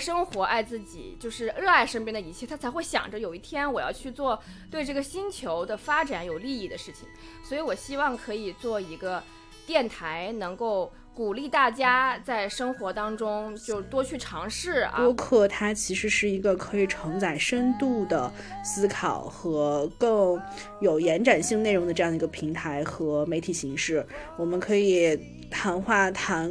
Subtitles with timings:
[0.00, 4.40] 生活，爱自己，就是热爱身边的一切，他才会想着有一天我要去做
[4.70, 7.06] 对这个星球的发展有利益的事情。
[7.44, 9.22] 所以我希望可以做一个
[9.66, 14.96] 电台，能够鼓励大家在生活当中就多去尝试啊。
[14.96, 18.32] 播客它其实是一个可以承载深度的
[18.64, 20.40] 思考和更
[20.80, 24.06] 有延展性内容的这样一个平台和媒体形式。
[24.38, 25.18] 我们可以
[25.50, 26.50] 谈话谈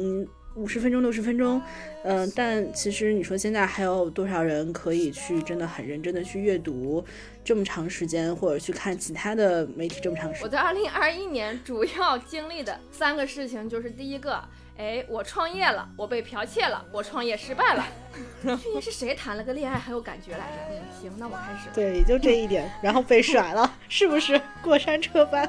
[0.54, 1.60] 五十分钟、六十分钟。
[2.02, 7.04] 嗯，但其实你说现在还有多少人可以去真的很认真的去阅读
[7.44, 10.44] 这么长时间，或者去看其他的媒体这么长时间？
[10.44, 14.42] 我在二零二一年主要经历的三个事情就是第一个，
[14.78, 17.86] 哎，我创业了，我被剽窃了，我创业失败了。
[18.56, 20.56] 去年是谁谈了个恋爱很有感觉来着？
[20.70, 21.68] 嗯，行，那我开始。
[21.74, 25.48] 对，也就这一点，然后被甩了，是不是过山车般？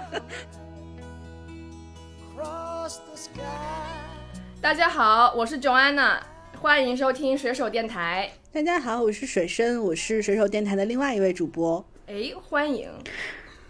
[4.62, 6.20] 大家好，我是 Joanna。
[6.62, 8.32] 欢迎收听水手电台。
[8.54, 11.84] 大家好，我是水深，我是水手电台的另外一位主播。
[12.06, 12.88] 哎，欢迎！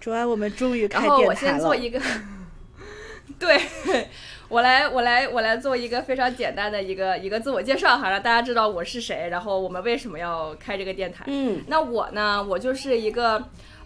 [0.02, 1.18] 主要我们终于开电台了。
[1.18, 2.02] 然后我先做一个，
[3.40, 3.62] 对
[4.50, 11.24] 我来，我来，我来做一个非常简单的一个一个自我介绍哈，让大家知道我是谁，然后我们为什么要开这个电台。
[11.28, 13.42] 嗯，那我呢，我就是一个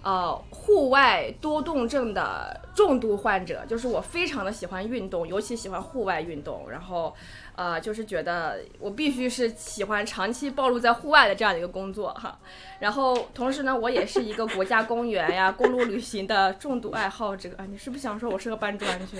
[0.06, 7.14] 呃户外多动症的重度患者，就是我非常的喜欢运动，尤其喜欢户外运动，然后。
[7.58, 12.38] 呃，就是觉得我必须是喜欢长期暴露在户外的这样的一个工作哈，
[12.80, 17.64] 然后同时呢，我也是一个国家公园呀、公路旅行的重度爱好者啊。
[17.72, 19.16] 你是不是想说我是个搬砖去？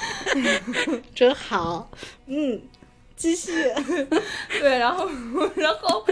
[1.16, 1.90] 真好，
[2.26, 2.60] 嗯，
[3.16, 3.50] 继续。
[4.60, 5.08] 对，然后，
[5.56, 6.04] 然后，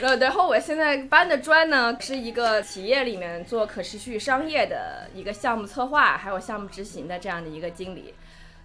[0.00, 8.14] 然后我现在搬的砖呢，是一个企业里面做可持续商业的一个项目策划，还有项目执行的这样的一个经理。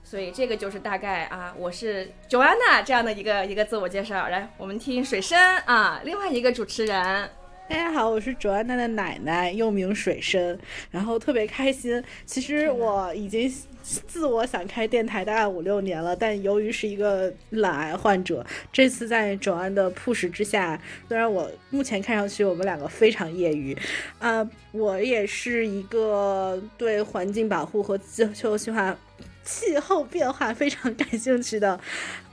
[0.03, 4.27] 所以这个就是大概啊，我是 Joanna 这样的一个一个自我介绍。
[4.29, 7.29] 来，我们听水深啊，另外一个主持人。
[7.67, 10.57] 大家好，我是卓安娜的奶奶，又名水深，
[10.91, 12.01] 然后特别开心。
[12.23, 23.75] 其实我已经自我想开电台大概五六年了，但由于是一个懒癌患者，这次在卓安的 push 之下，虽然我目前看上去我们两个非常业余，
[24.19, 28.95] 啊，我也是一个对环境保护和自由计划。
[29.43, 31.79] 气候变化非常感兴趣的，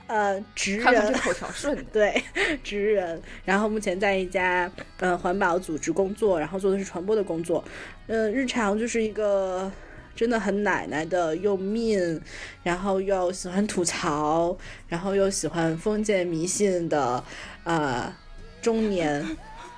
[0.07, 2.21] 呃，职人，口条顺， 对，
[2.63, 3.21] 职人。
[3.45, 4.69] 然后目前在一家
[4.99, 7.63] 呃环保组织工作，然后做的是传播的工作。
[8.07, 9.71] 呃，日常就是一个
[10.15, 12.21] 真的很奶奶的，又命，
[12.63, 14.55] 然后又喜欢吐槽，
[14.87, 17.23] 然后又喜欢封建迷信的
[17.63, 18.13] 呃
[18.61, 19.25] 中年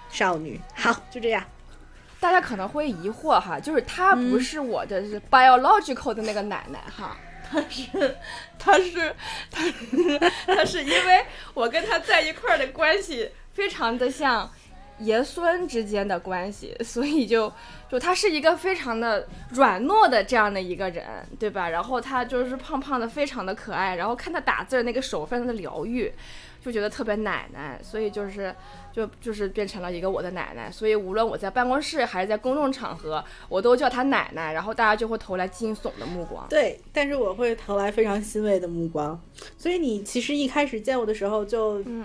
[0.09, 0.59] 少女。
[0.74, 1.44] 好，就这样。
[2.19, 7.16] 大家可能会疑惑哈，就是她不是我的 biological 的那个奶奶哈。
[7.50, 8.17] 他是，
[8.57, 9.16] 他是，
[9.51, 14.51] 他是，他是因为我跟他在一块儿的关系非常的像
[15.00, 17.51] 爷孙之间的关系，所以就
[17.89, 21.06] 就他是一个非常的软糯的这样的一个人，
[21.38, 21.69] 对吧？
[21.69, 26.12] 然后他就是胖胖的，非常的可爱，然后看他打字那个手非常的疗愈。
[26.66, 28.53] 就觉得特别奶奶，所以就是，
[28.92, 36.48] 就就是变成了一个我的奶奶，所以无论我在办公室还是在公众场合，我都叫她奶奶，然后大家就会投来惊悚的目光。
[36.50, 39.22] 对，但是我会投来非常欣慰的目光。
[39.56, 42.04] 所以你其实一开始见我的时候就，嗯。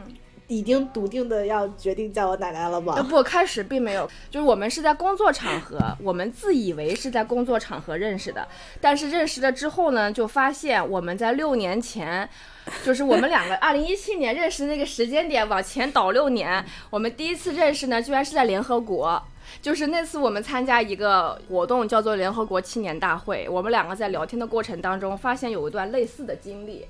[0.50, 3.00] 已经笃定的要决定叫我奶奶了吗？
[3.04, 8.48] 不，开始并没有，就是我们是在工作场合，我们自以为是在工作场合认识的，
[8.80, 12.28] 但是认识了之后呢，就发现我们在六年前，
[12.84, 19.22] 就是我们两个二零一七年认识那个时间点往前倒六年，我们第一次认识呢，居然是在联合国，
[19.62, 26.86] 就是那次我们参加一个活动叫做联合国青年大会，我们两个在聊天的过程当中，发现有一段类似的经历。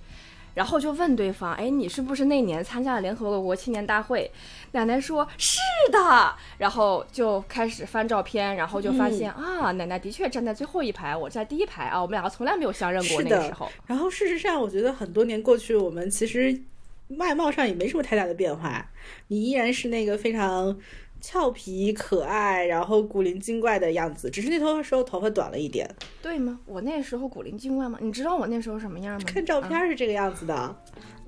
[0.55, 4.31] 然后就问对方，哎，你是不是那年参加了联合国青年大会？
[4.73, 5.59] 奶奶说是
[5.91, 6.35] 的。
[6.59, 13.71] 然后就开始翻照片，然后就发现啊，奶奶的确站在最后一排，我在第一排啊，我们两个从来没有相认过那个时候。
[13.87, 16.59] 然后事实上，我觉得很多年过去，我们其实
[17.19, 18.87] 外貌上也没什么太大的变化，
[19.29, 20.77] 你依然是那个非常。
[21.21, 25.89] 俏皮可爱，然后古灵精怪的样子，只是那头时候头发短了一点，
[26.23, 26.59] 对吗？
[26.67, 27.99] 我那时候古灵精怪吗？
[28.01, 29.27] 你知道我那时候什么样吗？
[29.27, 30.77] 看照片是这个样子的，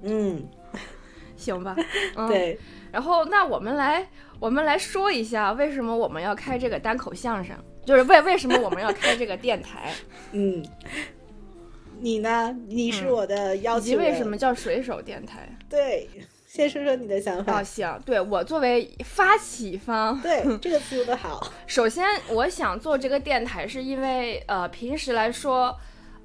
[0.03, 0.43] 嗯，
[1.37, 1.77] 行吧，
[2.29, 2.59] 对。
[2.91, 4.09] 然后那我们来，
[4.39, 7.57] 我们来说一下为什么我们要开这个单口相声。
[7.85, 9.93] 就是为为什么我们要开这个电台，
[10.31, 10.65] 嗯，
[11.99, 12.57] 你呢？
[12.69, 15.49] 你是我的邀以及请，为什么叫水手电台？
[15.69, 16.09] 对？
[16.55, 17.65] 先说说你的想啊，哦。
[17.65, 21.51] 行，对我作为发起方，对，这个词用的好。
[21.67, 25.75] 首先我想做这个电台，是因为呃，平时来说，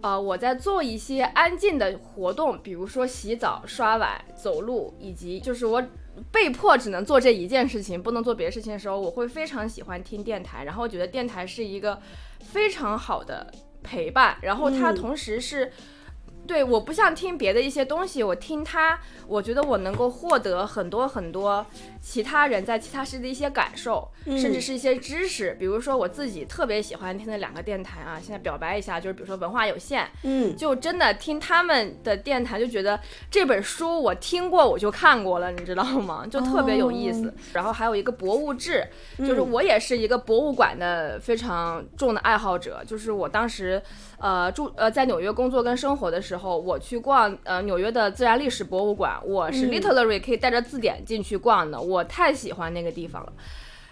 [0.02, 5.82] 呃，我在做一些安静的活动，比如说洗澡、刷碗、走路，以及就是我
[6.30, 11.98] 被迫只能做这一件事情，不能做别的事情的时候，我会非常喜欢听电台，然后我觉得电台是一个
[12.42, 13.50] 非常好的
[13.82, 15.72] 陪伴，然后它嗯同时是。
[16.48, 21.66] 对，我不像听别的一些东西，我听他，我觉得我能够获得很多很多
[22.02, 25.56] 其他人在其他世界的一些感受，甚至是一些知识。
[25.60, 36.26] 比如说我自己特别喜欢听的两个电台啊，现在表白一下，就是比如说文化有限，嗯，就真的听他们的电台，就觉得这本书我听过，我就看过了，你知道吗？
[36.30, 37.34] 就特别有意思。
[37.54, 42.84] 然后还有一个博物志，就是我也是一个博物馆的非常重的爱好者。
[42.86, 43.82] 就是我当时，
[44.20, 53.32] 呃，住呃在纽约工作跟生活的时候，我去逛呃纽约的自然历史博物馆，我是 literally 可以带着字典进去逛的，我太喜欢那个地方了。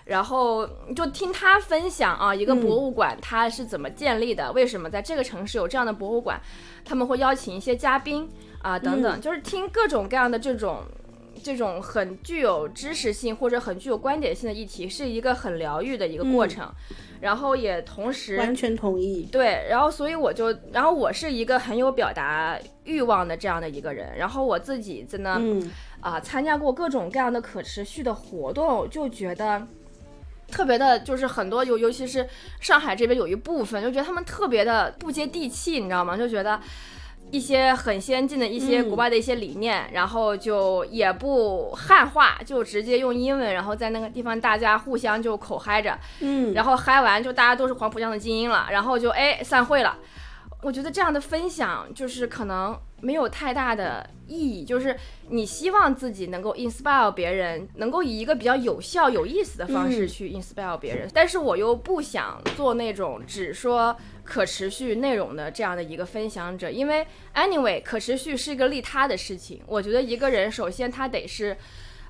[0.05, 6.39] 然后就听他分享啊，一个博物馆它是怎么建立的，为什么在这个城市有这样的博物馆，
[6.83, 8.29] 他们会邀请一些嘉宾
[8.61, 10.83] 啊等等，就是听各种各样的这种
[11.43, 16.71] 这种很具有知识性或者很具有观点性的议题，是一个很疗愈的一个过程。
[17.21, 19.27] 然后也同时完全同意。
[19.31, 25.71] 对，然后所以我就，然后我是一个很有表达欲望的这样的一个人，然后我自己真的嗯
[26.01, 29.65] 啊、参加过各种各样的可持续的活动，就觉得
[30.47, 32.27] 特别的，就是很多尤尤其是
[32.59, 36.15] 上海这边有一部分，就觉得他们特别的不接地气，你知道吗？
[36.15, 36.59] 就觉得。
[37.31, 38.87] 一些很先进的一些嗯。
[38.87, 49.97] 国外的一些理念，然后就也不汉化，就直接用英文，然后在那个地方大家互相就口嗨着，嗯，然后嗨完就大家都是黄浦江的精英了，然后就哎散会了。
[50.61, 54.97] 我觉得这样的分享就是可能没有太大的意义，就是
[55.29, 60.07] 你希望自己能够 inspire 别人，能够以一个比较有效、有意思的方式嗯。
[60.07, 63.95] 去 inspire 别人，但是我又不想做那种只说
[64.25, 69.61] 可持续内容的这样的一个分享者，因为 anyway 可持续是一个利他的事情。
[69.67, 71.55] 我觉得一个人首先他得是。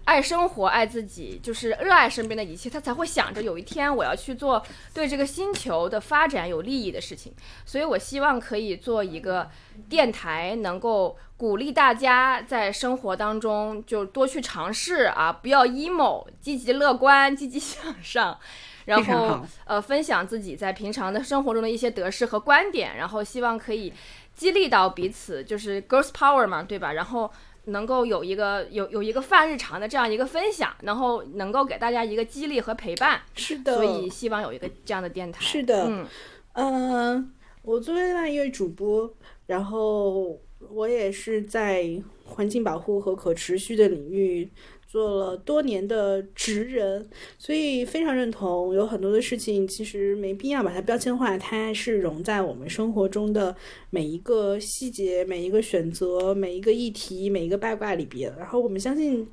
[0.06, 4.64] 爱生活，爱自己，就是热爱身边的一切，他才会想着有一天我要去做
[4.94, 7.34] 对这个星球的发展有利益的事情。
[7.66, 9.50] 所以我希望可以做一个
[9.90, 18.40] 电台，能够鼓励大家在生活当中就多去尝试啊，不要 emo，积极乐观，积极向上。
[18.86, 23.92] 然后呃，分享自己在平常的生活中的一些得失和观点，然后希望可以
[24.36, 26.94] 激励到彼此，就是 girls power 嘛，对吧？
[26.94, 27.32] 然后
[27.66, 35.44] 能够有一个有有一个泛日常的这样一个分享，然后能够给大家一个激励和陪伴，是的，所以希望有一个这样的电台。
[35.44, 36.06] 是的嗯
[36.54, 37.34] 嗯，
[37.64, 39.12] 我作为另外一位主播，
[39.48, 40.40] 然后
[40.70, 41.86] 我也是在
[42.24, 44.50] 环境保护和可持续的领域
[44.88, 53.56] 做了多年的职人，所以非常认同，有很多的事情其实没必要把它标签化，它是融在我们生活中的
[53.90, 58.34] 每一个细节、每一个选择、每一个议题、每一个八卦里边。
[58.38, 59.28] 然后我们相信。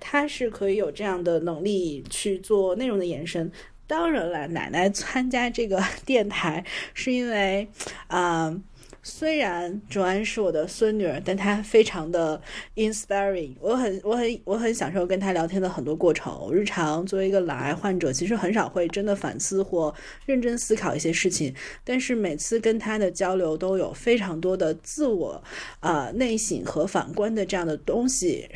[0.00, 3.50] 它是可以有这样的能力去做内容的延伸，
[3.84, 6.64] 当然了，奶奶参加这个 电台
[6.94, 7.66] 是因为，
[8.06, 8.56] 啊、
[9.02, 12.40] 虽然卓安是我的孙女儿，但她非常的
[12.76, 16.36] inspiring，我很我很我很享受跟她聊天的很多过程。
[16.40, 19.94] 我日常作为一个老癌患者，其实很少会真的反思或
[20.26, 25.42] 认真思考一些事情，但是每次跟她的交流都有非常多的自我
[25.80, 28.48] 啊、内省和反观的这样的东西。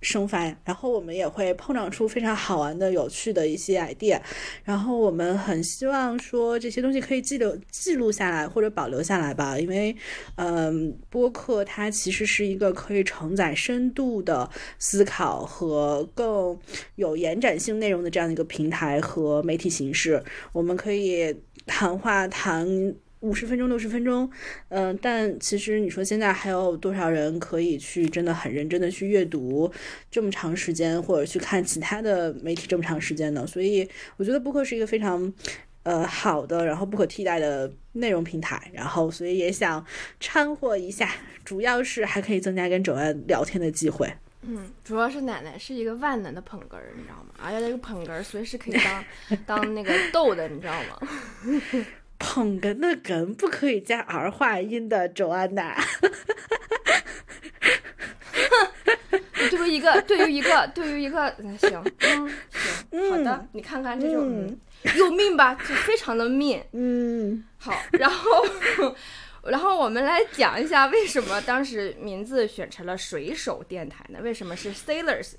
[0.00, 4.20] 生发，然后我们也会碰撞出非常好玩的、有趣的一些 idea，
[4.64, 9.94] 然后我们很希望说这些东西可以记留、记录下来或者保留下来吧，因为，
[10.36, 16.58] 嗯，播客它其实是一个可以承载深度的思考和更
[16.96, 22.94] 有延展性内容的这样一个平台和媒体形式，我们可以谈话谈。
[23.20, 24.30] 五十分钟、六十分钟，
[24.68, 29.70] 嗯、但其实你说现在还有多少人可以去真的很认真的去阅读
[30.10, 33.46] 这么长时间，或者去看其他的媒体这么长时间呢？
[33.46, 35.32] 所以我觉得播客是一个非常
[35.82, 39.84] 呃好的，然后不可替代的内容平台，然后所以也想
[40.18, 41.10] 掺和一下，
[41.44, 44.10] 主要是还可以增加跟九安聊天的机会。
[44.42, 47.34] 嗯，主要是奶奶是一个万能的捧哏儿，你知道吗？
[47.38, 49.04] 而且这个捧哏儿随时可以当
[49.44, 51.08] 当那个逗的，你知道吗？
[52.20, 55.82] 捧哏的哏不可以加儿化音的，周安娜。
[59.50, 62.32] 对于一个，对于一个，对于一个，嗯行，嗯，
[62.90, 64.58] 行，好的，你看看这种，嗯，
[64.96, 66.62] 有命吧，就非常的命。
[66.72, 68.46] 嗯，好，然后
[69.42, 74.20] 然后我们来讲一下为什么当时名字选成了水手电台呢？
[74.22, 75.32] 为什么是 Sailors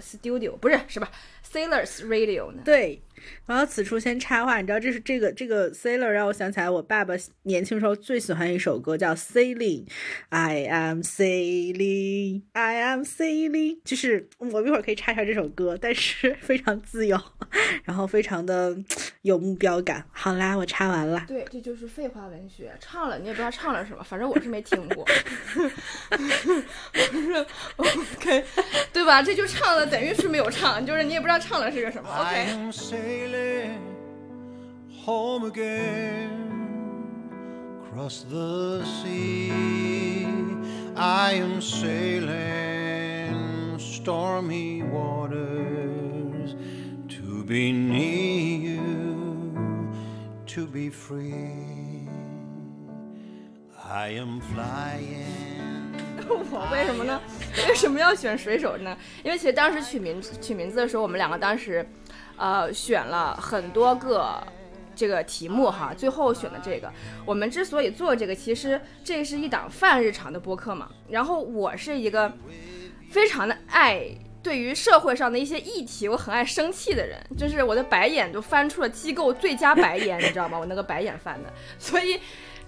[0.00, 1.10] Studio 不是是吧
[1.52, 2.62] ？Sailors Radio 呢？
[2.64, 3.02] 对。
[3.46, 17.20] 然后此处先插话，你知道这是这个这个 sailor 让我想起来我爸爸年轻时候最喜欢一首歌叫 Sailing，I am sailing，I am sailing，就是我一会儿可以插一下这首歌，但是 非常自由，
[17.84, 18.76] 然后非常的
[19.22, 20.04] 有目标感。
[20.12, 21.24] 好啦，我插完了。
[21.26, 25.04] 对，这就是废话文学，唱了你也不知道唱了什么，反正我是没听过。
[27.10, 27.46] 不是
[27.76, 28.44] OK，
[28.92, 29.22] 对吧？
[29.22, 32.08] 这就唱了等于是没有唱，就是你也不知道唱了是个什么。
[32.10, 32.70] OK。
[33.10, 33.82] Sailing
[35.04, 36.30] home again
[37.82, 39.50] across the sea.
[40.94, 42.68] I am sailing
[43.78, 46.54] stormy waters
[47.16, 49.92] to be near you,
[50.46, 52.08] to be free.
[53.84, 55.49] I am flying.
[56.50, 57.20] 我为什么呢？
[57.68, 58.96] 为什么要选水手呢？
[59.24, 61.84] 因为其实当时取名取名字的时候，我们两个当时
[62.36, 64.42] 呃，选了很多个
[64.94, 66.90] 这个题目哈，最后选的这个。
[67.26, 70.88] 我们之所以做这个，其实这是一档泛日常的播客嘛。
[71.08, 72.32] 然后我是一个
[73.10, 74.06] 非常的爱
[74.42, 80.58] 对于社会上的一些议题，我很爱生气的人，就是我的白眼都翻出了机构最佳白眼，你知道吗？
[80.58, 82.20] 我那个白眼翻的，所以。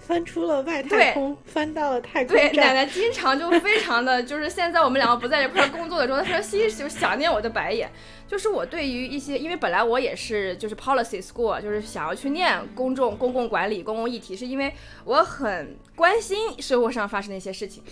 [0.05, 7.89] 翻出了外太空，翻到了太空对，奶奶经常就非常的 就是现在我们两个不在一块工作的时候，她说西就想念我的白眼。
[8.27, 14.73] 就是我对于一些，因为本来我也是就是 policy school，就是想要去念公众公共管理、公共议题，是因为
[15.05, 17.83] 我很关心社会上发生的一些事情。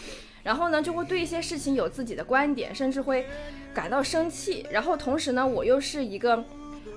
[0.44, 3.28] 然后呢，就会对一些事情有自己的观点，甚至会
[3.74, 4.66] 感到生气。
[4.72, 6.44] 然后同时呢，我又是一个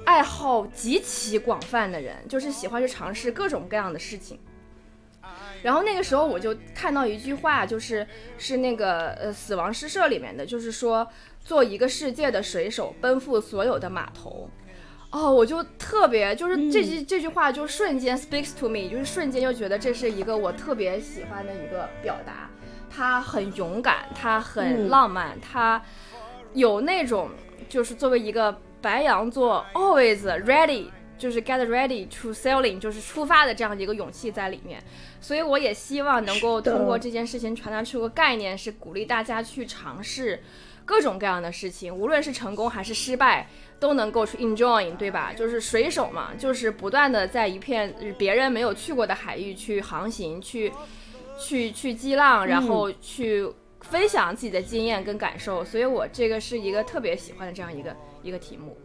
[0.06, 4.38] 爱好极其广泛的人，就是喜欢去尝试各种各样的事情。
[5.62, 11.08] 然后那个时候我就看到一句话，就是是那个呃《死亡诗社》里面的，就是说
[11.42, 14.50] 做一个世界的水手，奔赴所有的码头。
[15.10, 22.50] 哦，我就特别就是这句这句话就瞬间 speaks to me，就是瞬间就觉得这是一个我特别喜欢的一个表达。
[22.90, 25.80] 他很勇敢，他很浪漫，他
[26.52, 27.30] 有那种
[27.68, 30.88] 就是作为一个白羊座 always ready。
[31.16, 34.82] 就是 get ready to sailing，就是出发的这样的一个勇气在里面，
[35.20, 40.42] 所以我也希望能够通过这件事情传达出个概念，是鼓励大家去尝试
[40.84, 45.32] 各种各样的事情，无论是成功还是失败，都能够去 enjoy，对吧？
[45.32, 50.72] 就是水手嘛，就是不断的在一片别人没有去过的海域去航行，去
[51.38, 53.48] 去去激浪，然后去
[53.80, 58.76] 分享自己的经验跟感受，所以我这个是一个特别喜欢的这样一个一个题目。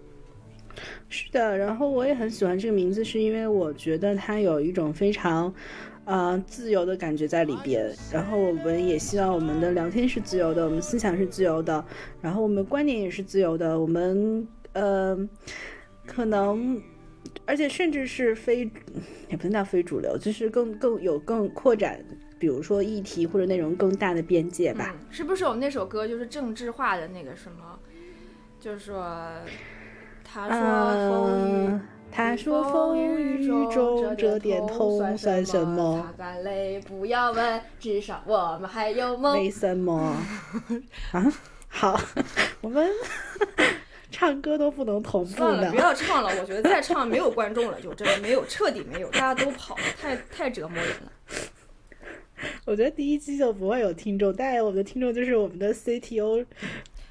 [1.10, 5.51] 是的，然后我也很喜欢这个名字，是因为我觉得它有一种非常，
[6.06, 7.92] 呃，自由的感觉在里边。
[8.13, 11.84] 然后我们也希望我们的聊天是自由的，我们思想是自由的，
[12.22, 13.80] 然后我们观点也是自由的。
[13.80, 15.18] 我们呃，
[16.06, 16.80] 可能，
[17.44, 18.70] 而且甚至是非，
[19.30, 22.00] 也不能叫非主流，就是更更有更扩展，
[22.38, 24.96] 比如说议题或者内容更大的边界吧。
[25.10, 27.80] 是不是有那首歌就是政治化的那个什么，
[28.60, 29.28] 就是说。
[30.32, 31.80] 他说
[32.12, 36.06] ：“他说风雨中这点痛算什么？
[36.18, 39.34] 擦干泪，不要问，至少我们还有梦。
[39.34, 40.16] 没什么
[41.12, 41.34] 啊，
[41.68, 42.00] 好，
[42.62, 42.88] 我们
[44.12, 51.12] 唱歌都不能同步算了，不要唱了，我觉得再唱没有观众了，就真的没有，彻底没有，大家都跑了，太太折磨人了。
[52.66, 56.46] 我觉得第一期就不会有听众，但我们的听众就是我们的 CTO。”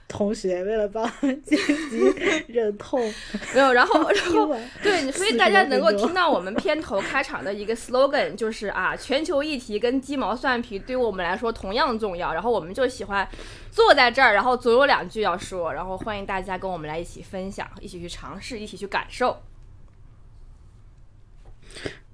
[0.09, 1.59] 同学为了帮剪
[1.91, 2.15] 辑
[2.49, 2.99] 忍痛，
[3.55, 13.29] 没有，然后 然后对，所以大家能够听到我们片头开场的一个 slogan 就是啊，全球议题跟鸡毛蒜皮对于我们来说同样重要，然后我们就喜欢
[13.71, 19.37] 坐在这儿，然后总有两句要说，然后欢迎大家跟我们来一起分享，一起去尝试，一起去感受。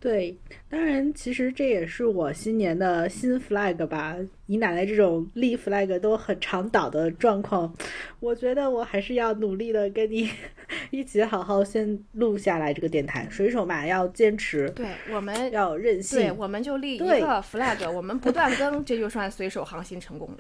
[0.05, 0.37] 对，
[0.69, 4.15] 当然，其实这也是我新年的新 flag 吧。
[4.45, 7.75] 你奶奶这种立 flag 都很常倒的状况，
[8.21, 10.29] 我觉得我还是要努力的跟你
[10.93, 13.27] 一起好好先录下来这个电台。
[13.31, 20.37] 水手嘛，要坚持，对，我们要任性，对，我们就立一个 flag，我们不断更，这就算随手航行成功了。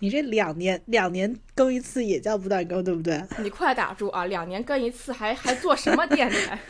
[0.00, 3.18] 你这两年两年更一次也叫不断更，对不对？
[3.38, 4.26] 你快打住啊！
[4.26, 6.58] 两年更一次，还还做什么电台？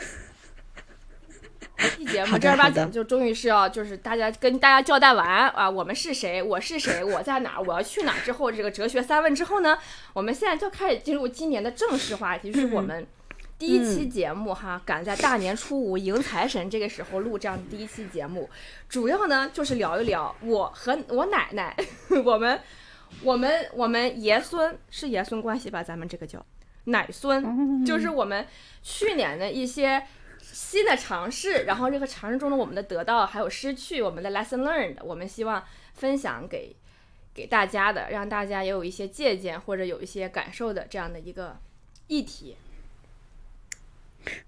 [1.99, 9.79] 一节目正儿八经就终于是要就是大家跟大家交代完啊，我们是谁，我是谁，我在哪儿，我要去哪儿之后，这个哲学三问之后呢，
[10.13, 13.07] 我们现在就开始进入今年的正式话题，就是我们
[13.59, 18.49] 第一期节目哈，赶在大年初五迎财神这个时候录这样的第一期节目，
[18.89, 21.77] 主要呢就是聊一聊我和我奶奶，
[22.25, 22.61] 我们
[23.23, 25.83] 我们我们爷孙是爷孙关系吧？
[25.83, 26.45] 咱们这个叫
[26.85, 28.47] 奶孙，就是我们
[28.83, 30.03] 去年的一些
[30.61, 36.75] 新的尝试，然后这个尝试中的我们的得到还有失去，我们的 lesson learned，我们希望分享给
[37.33, 41.57] 给大家的，让大家也有一些借鉴或者有一些感受的这样的一个
[42.09, 42.57] 议题。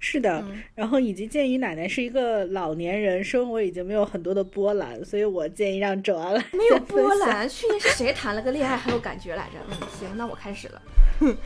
[0.01, 6.79] 是的，嗯然后以及鉴于奶奶是一个老年人，生活已经没有很多的波澜，所以我建议让周安来没有。
[6.81, 9.61] 波澜，去年是谁谈了个恋爱很有感觉来着？
[9.69, 10.83] 嗯， 行，那我开始了。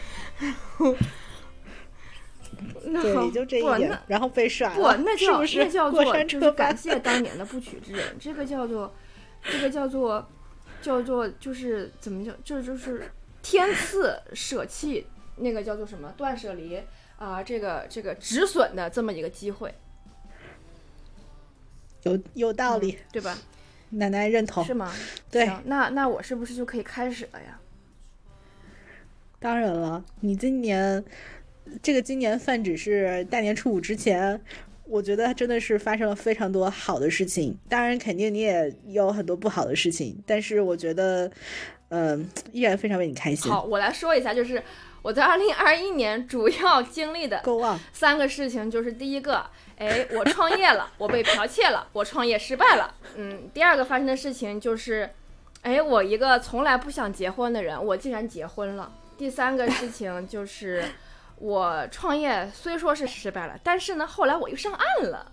[2.85, 6.52] 那 好对，就这不一点那，然后被甩不，那叫是不是那叫过做就是山车？
[6.52, 8.92] 感谢当年的不娶之人，这个叫做，
[9.42, 10.28] 这个叫做，
[10.83, 13.11] 叫做就是怎么叫，这就是
[13.42, 15.06] 天赐舍弃
[15.37, 16.80] 那个叫做什么断舍离
[17.16, 19.73] 啊、这个这个止损的这么一个机会，
[22.02, 23.38] 有有道理，对吧？
[23.90, 24.75] 奶奶认同是。
[24.75, 24.92] 吗？
[25.30, 27.61] 对那那我是不是就可以开始了呀？
[29.38, 31.02] 当然了，你今年
[31.83, 34.40] 这个今年泛指是大年初五之前，
[34.87, 37.56] 我觉得真的是发生了非常多好的事情。
[37.68, 41.30] 当然，肯定你也有很多不好的事情，但是我觉得，
[41.88, 43.50] 嗯、依然非常为你开心。
[43.50, 44.62] 好，我来说一下，就是
[45.02, 47.42] 我在二零二一年主要经历的
[47.92, 49.44] 三个事情就是第一个，
[49.76, 52.94] 哎，我创业了，我被剽窃了，我创业失败了。
[53.16, 55.11] 嗯，第二个发生的事情就是，
[55.62, 58.92] 哎，我一个从来不想结婚的人，我竟然结婚了。
[59.16, 60.85] 第三个事情就是，
[61.37, 65.33] 我创业虽说是失败了，但是呢，后来我又上岸了。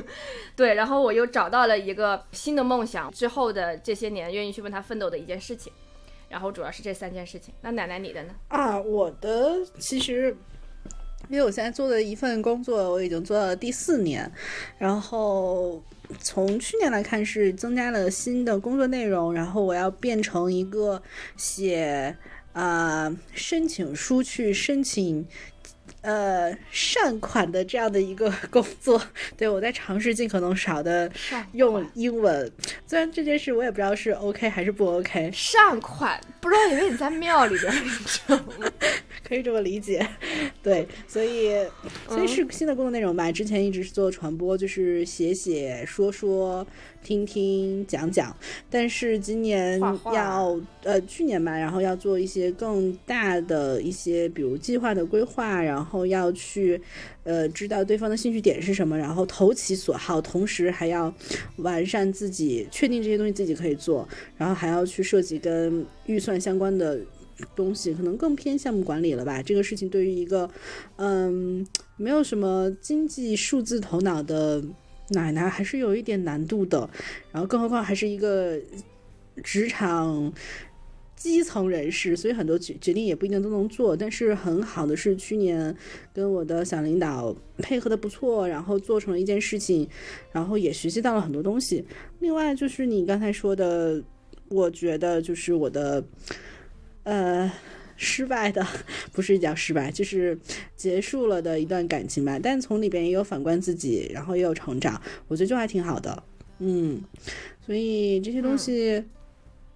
[0.56, 5.72] 对，然后我又找到了一个新的梦想，之后的这些年愿意去为他奋斗的一件事情。
[6.28, 7.52] 然后主要是这三件事情。
[7.60, 8.34] 那奶奶你的呢？
[8.48, 10.34] 啊，我的其实，
[11.28, 14.32] 因为我现在做的一份工作，我已经做到了第四年，
[14.78, 15.82] 然后
[16.18, 21.02] 从去年来看是增加了新的工作内容，然后我要变成一个
[21.36, 22.16] 写
[22.52, 25.26] 啊、申请书去申请。
[26.00, 29.00] 呃，善款的这样的一个工作，
[29.38, 32.50] 对我在尝试尽可能少的善用英文，
[32.88, 38.68] 虽然这件事我也不知道是 OK 还是不 OK，善款，不知道以为你在庙里边儿，你知道吗？
[39.22, 40.04] 可以这么理解，
[40.60, 41.52] 对，所以
[42.08, 43.30] 所以是新的工作内容吧。
[43.30, 46.66] 之前一直是做传播，就是写写、说说、
[47.02, 48.34] 听听、讲讲，
[48.70, 49.80] 但是今年
[50.12, 56.80] 要呃去年吧，然后要做一些更大的一些，比如计划的规划，然后要去
[57.24, 61.12] 呃知道对方的兴趣点是什么，然后投其所好，同时还要
[61.56, 67.00] 完善自己，确定这些东西自己可以做，然后还要去设计跟预算相关的
[67.56, 69.42] 东西，可能更偏项目管理了吧。
[69.42, 70.48] 这个事情对于一个
[70.96, 74.62] 嗯没有什么经济数字头脑的
[75.12, 76.90] 奶奶，还是有一点难度的。
[77.30, 78.58] 然后更何况还是一个
[79.42, 80.32] 职场。
[81.14, 83.96] 基层人士，所以很多决决定也不一定都能做。
[83.96, 85.72] 但是很好的是，去年
[86.12, 89.88] 跟我的小领导配合的不错，然后做成了一件事情，
[90.32, 91.84] 然后也学习到了很多东西。
[92.18, 94.02] 另外就是你刚才说的，
[94.48, 96.04] 我觉得就是我的，
[97.04, 97.48] 呃，
[98.02, 98.66] 失败的
[99.12, 100.36] 不是叫失败，就是
[100.76, 102.38] 结束了的一段感情吧。
[102.42, 106.22] 但从里边也有反观自己，然后也有成长，我觉得就还挺好的。
[106.58, 107.00] 嗯，
[107.64, 109.02] 所以这些东西。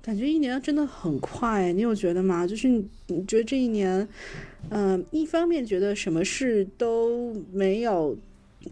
[0.02, 2.46] 感觉一年真的很快，你有觉得吗？
[2.46, 4.06] 就是你，觉得这一年，
[4.70, 8.16] 嗯、一方面觉得什么事都没有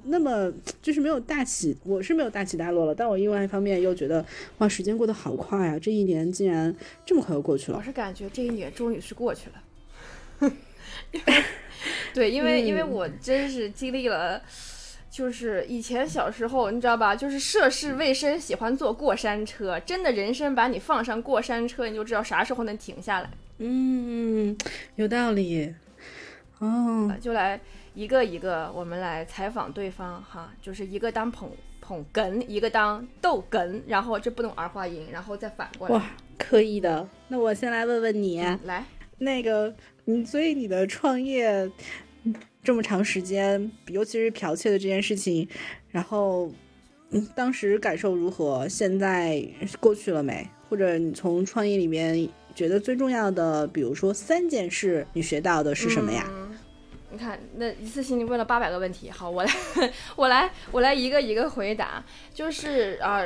[0.05, 0.53] 那么，
[0.83, 4.25] 就是没有大起，我是没有大起大落了，但我另外一方面又觉得，
[4.59, 5.79] 哇，时间过得好快啊！
[5.79, 6.75] 这一年竟然
[7.07, 7.79] 这么快就过去了。
[7.79, 10.53] 我是感觉这一年终于是过去了。
[12.13, 14.41] 对，因为、因为嗯我真是经历了，
[15.11, 19.79] 就是以前小时候你知道吧，就是涉世未深，喜欢坐过山车。
[19.81, 23.31] 真的人生把你放上过山车，你就知道啥时候能停下来。
[23.59, 24.57] 嗯，
[24.97, 25.75] 有道理。
[26.59, 27.61] 哦，就来
[27.95, 31.49] 一个一个，我们来采访对方哈，就是一个当捧
[31.81, 35.95] 捧哏，一个当逗哏，然后这不懂儿化音，然后再反过来。
[35.95, 37.09] 哇，可以的。
[37.29, 38.85] 那我先来问问你，嗯来，
[39.19, 39.73] 那个，
[40.07, 41.71] 你所以你的创业
[42.65, 45.49] 这么长时间，尤其是剽窃的这件事情，
[45.91, 46.51] 然后，
[47.11, 48.69] 嗯，当时感受如何？
[48.69, 49.41] 现在
[49.79, 50.45] 过去了没？
[50.69, 56.27] 或者你从创业里面觉得最重要的，比如说三件事，你学到的是什么呀？
[56.29, 56.44] 嗯？
[57.15, 59.51] 你看，那一次性你问了八百个问题，好，我来，
[60.17, 62.05] 我来，我来一个一个回答。
[62.35, 63.23] 就是啊、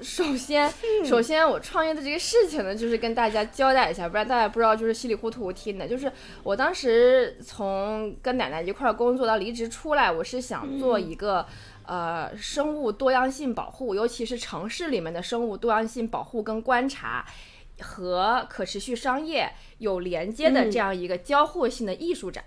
[0.00, 0.72] 首先，
[1.04, 5.86] 首先我创业的这个事情呢，就是跟大家交代一下，不然大家不知道，就是稀里糊涂听的。
[5.86, 6.10] 就是
[6.42, 11.46] 我当时从跟奶奶一块儿工作到离职出来，我是想做一个。
[11.90, 17.24] 呃，生物多样性保护，尤其是城市里面的生物多样性保护跟观察，
[17.80, 22.44] 和可持续商业有连接的这样一个交互性的艺术展。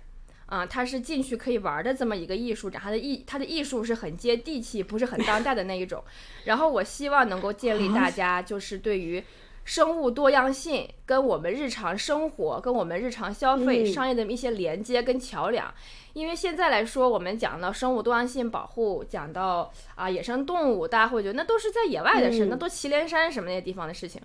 [0.52, 6.04] 啊，它是进去可以玩的这么一个艺术展，它的艺它的艺术是很接地气，不是很当代的那一种。
[6.44, 9.24] 然后我希望能够建立大家就是对于
[9.64, 15.72] 生物多样性跟我们日常生活、跟我们日常消费、嗯商业的一些连接跟桥梁。
[16.12, 24.20] 因为现在来说，我们讲到生物多样性保护，讲到啊野生动物，大家会觉得那都是在野外的事，嗯那都祁连山什么那些地方的事情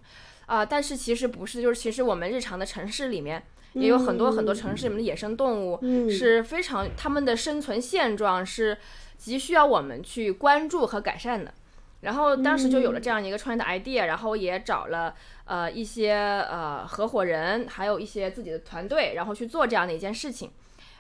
[0.46, 0.66] 啊。
[0.66, 3.42] 但是其实不是，就是其实我们日常的城市里面。
[3.78, 8.78] 也有很多很多城市里面的野生动物嗯是非常，它们的生存现状是
[9.18, 11.54] 急需要我们去关注和改善的。
[12.02, 20.52] 然后当时就有了这样一个创业的 idea，然后也找了呃一些呃合伙人，还有一些自己的团队，然后去做这样的一件事情。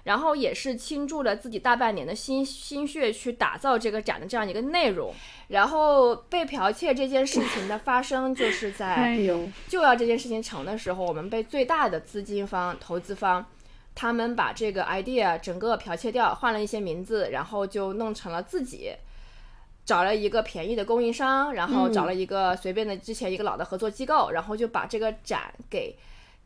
[0.07, 5.13] 然后也是倾注了自己大半年的心心血去打造这个展的这样一个内容。
[5.49, 9.15] 然后被剽窃这件事情的发生，就是在
[9.67, 13.45] 就要这件事情成的时候，我们被最大的资金方、投资方，
[13.93, 18.93] 他们把这个 idea 整个剽窃掉，换了一些名字，然后就弄成了自己。
[19.85, 25.97] 找了一个便宜的供应商，然后找了一个随便的之前一个老的合作机构，然后就把这个展给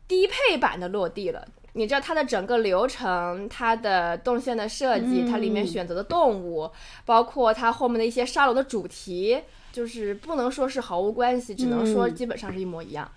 [0.06, 1.44] 低配版的落地了。
[1.74, 6.70] 你知道它的整个流程，它的动线的设计，它里面选择的动物，
[7.06, 13.10] 包括它后面的一些沙龙的主题，就是不能说是毫无关系，只能说基本上是一模一样。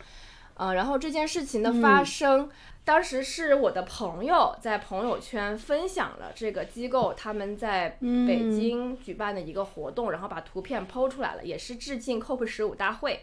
[0.58, 2.50] 嗯、然后这件事情的发生，
[2.86, 13.20] 当时是我的朋友在朋友圈分享了这个机构他们在北京举办的一个活动，然后把图片剖出来了，也是致敬 COP 十五大会。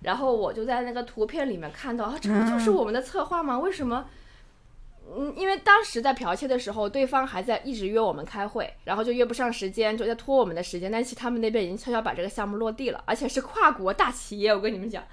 [0.00, 3.58] 然后我就在那个图片里面看到，啊，这不就是我们的策划吗？
[3.58, 4.06] 为什么？
[5.06, 10.90] 嗯，因为当时在剽窃的时候，对方还在一直约我们开会，然后就约不上时间，就在拖我们的时间。
[10.90, 14.54] 但其实他们那边已经悄悄把这个项目落地了，而且是跨国大企业。
[14.54, 15.04] 我跟你们讲，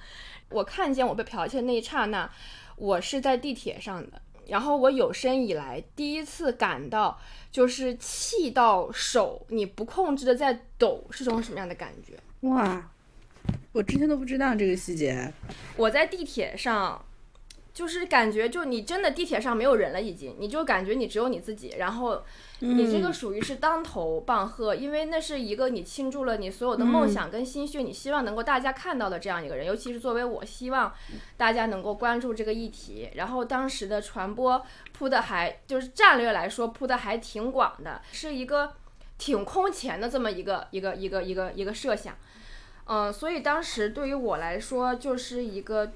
[0.50, 2.30] 我看见我被剽窃那一刹那，
[2.78, 7.20] 我是在地铁上的，然后我有生以来第一次感到，
[7.52, 12.14] 就是气到手你不控制的在抖，是种什么样的感觉？
[12.50, 12.90] 哇，
[13.72, 15.32] 我之前都不知道这个细节。
[15.78, 17.06] 我在地铁上，
[17.74, 22.22] 就是感觉就你真的地铁上没有人了，已经，你就感觉你只有你自己，然后
[22.60, 30.94] 你这个属于是当头棒喝，因为那是一个你倾注了你所有的梦想跟心血，你希望能够大家看到的这样一个人，尤其是作为我希望
[31.38, 38.74] 大家能够关注这个议题，然后当时的传播铺的还就是战略来说铺的还挺广的，是一个
[39.18, 42.16] 挺空前的这么一个一个一个一个一个设想。
[42.86, 45.94] 嗯，所以当时对于我来说就是一个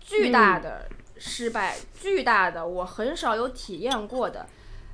[0.00, 0.88] 巨大的
[1.26, 4.46] 失败，巨大的我很少有体验过的，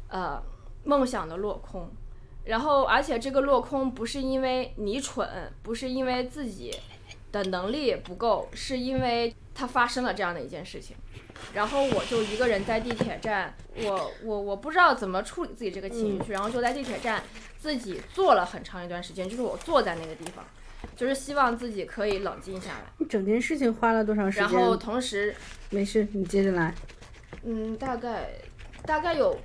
[0.08, 0.40] 呃，
[0.84, 1.90] 梦想的落空。
[2.44, 6.72] 然后，而且这个落空不是因为你蠢，不是因为自己
[7.32, 10.96] 的能力不够，是因为它发生了这样的一件事情。
[11.52, 17.22] 然后我就一个人在地铁站，我我我不知道怎么处理自己这个情绪，然后就在地铁站
[17.58, 20.44] 自己坐了很长一段时间，就是我坐在那个地方，
[20.96, 22.84] 就是希望自己可以冷静下来。
[22.98, 24.48] 你 整件事情花了多长时间？
[24.48, 25.34] 然后同时，
[25.70, 26.74] 没事，你接着来。
[27.42, 28.28] 嗯，大概
[28.84, 29.38] 大概有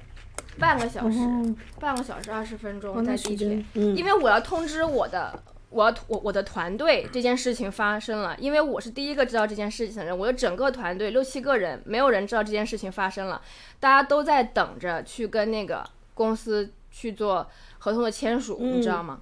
[0.60, 5.44] 半个小时，哦半个小时二十分哦钟在地铁因为我要通知我的。
[5.72, 13.42] 我要我我的团队这件事情发生了，因为我是第一个知道这件事情的人，我的整个团队六七个人，没有人知道这件事情发生了，
[13.78, 17.46] 大家都在等着去跟那个公司去做
[17.80, 19.20] 合同的签署，你知道吗？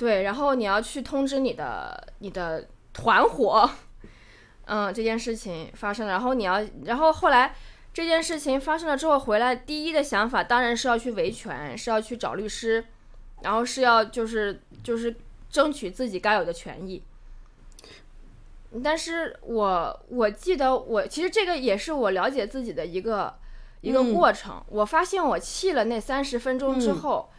[0.00, 3.70] 对，然后你要去通知你的你的团伙，
[4.64, 7.54] 嗯，这件事情发生了，然后你要，然后后来
[7.92, 12.82] 这件事情发生了之后回来，第一的想法当然是要去维权，是要去找律师，
[13.42, 15.14] 然后是要就是就是
[15.50, 17.02] 争取自己该有的权益。
[18.82, 23.34] 但是我我记得我其实这个也是我了解自己的一个
[23.82, 24.64] 一个嗯过程。
[24.68, 27.30] 我发现我气了那三十分钟之嗯后，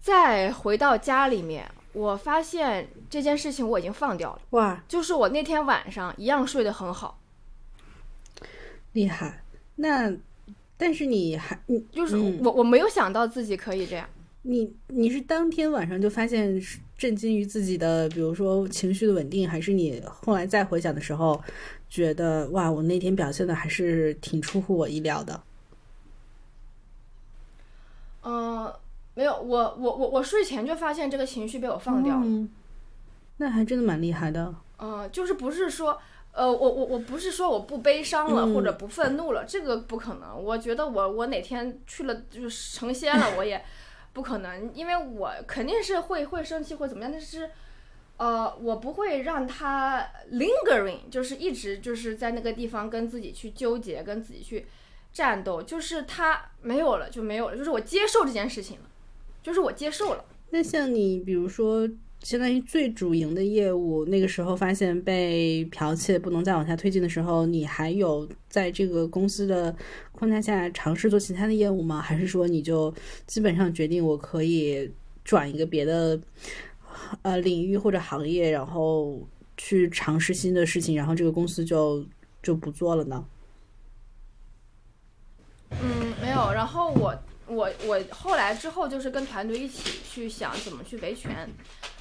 [0.00, 4.40] 再回到家里面，我发现这件事情我已经放掉了。
[4.50, 7.20] 哇，就是我那天晚上一样睡得很好，
[8.92, 9.42] 厉害。
[9.76, 10.12] 那，
[10.76, 14.08] 但是你还你就是嗯我我没有想到自己可以这样。
[14.42, 16.58] 你你是当天晚上就发现
[16.96, 21.38] 震惊于自己的，比如说情绪的稳定，还是你后来再回想的时候，
[21.90, 25.42] 觉得哇，我那天表现的还是挺出乎我意料的。
[28.22, 28.72] 嗯，
[29.14, 32.22] 没有，我我我我睡前就发现这个情绪被我放掉了。
[32.24, 32.50] 嗯，
[33.38, 34.54] 那还真的蛮厉害的。
[34.78, 36.00] 嗯、就是不是说，
[36.32, 40.42] 呃，我我我不是说我不悲伤了、嗯或者不愤怒了，这个不可能。
[40.42, 43.64] 我觉得我我哪天去了就是成仙了，我也
[44.12, 47.50] 不可能，因为我肯定是会会生气或怎么样，但是。
[48.20, 54.66] 呃，我不会让他 lingering，就是一直就是在那个地方跟自己去纠结，跟自己去
[55.10, 58.89] 战斗，就是他没有了就没有了，就是我接受这件事情了，
[59.42, 60.24] 就是我接受了。
[60.50, 61.88] 那像你，比如说，
[62.20, 69.74] 相当于最主营的业务，那个时候发现被剽窃，不能再往下推进的时候，你还有在这个公司的
[70.12, 72.02] 框架下尝试做其他的业务吗？
[72.02, 72.92] 还是说你就
[73.26, 74.90] 基本上决定我可以
[75.24, 76.20] 转一个别的
[77.22, 79.20] 呃领域或者行业，然后
[79.56, 82.04] 去尝试新的事情，然后这个公司就
[82.42, 83.24] 就不做了呢？
[85.70, 86.52] 嗯，没有。
[86.52, 87.16] 然后我
[87.50, 91.48] 我我后来之后就是跟团队一起去想怎么去维权，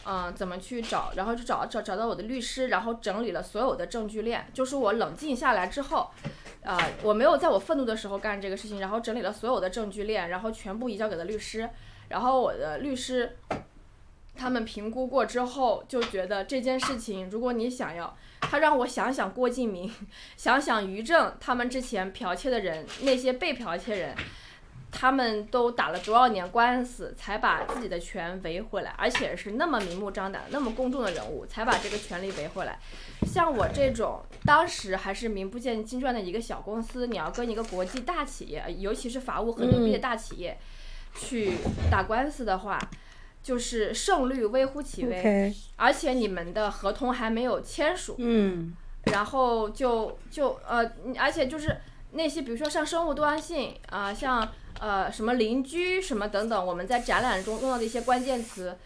[0.05, 4.47] 嗯、怎么去找，然后就找找找到我的律师，然后整理了所有的证据链。
[4.53, 6.11] 就是我冷静下来之后，
[6.61, 11.69] 呃，我没有在我愤怒的时候干这个事情，然后整理了所有的证据链，然后全部移交给了律师，
[12.09, 13.37] 然后我的律师。
[14.35, 19.93] 他们评估过之后，就觉得这件事情，如果你想要，他让我想想郭敬明，
[20.37, 24.15] 想想于正他们之前剽窃的人，那些被剽窃人，
[24.91, 32.79] 他们都打了多少年官司，才把自己的权维回来，而且是那么明目张胆、那么公众的人物，才把这个权利维回来。
[33.25, 40.57] 像我这种当时还是名不见经传的一个小公司，你要跟一个国际大企业，尤其是法务很牛逼的大企业，
[41.15, 41.53] 去
[41.91, 42.79] 打官司的话，
[43.43, 45.53] 就是胜率微乎其微。
[45.75, 48.75] 而且你们的合同还没有签署，嗯
[49.05, 51.77] 然后就就呃，而且就是
[52.11, 54.47] 那些比如说像生物多样性啊、像
[54.79, 58.77] 呃什么邻居什么等等，我们在展览中用到的一些关键词，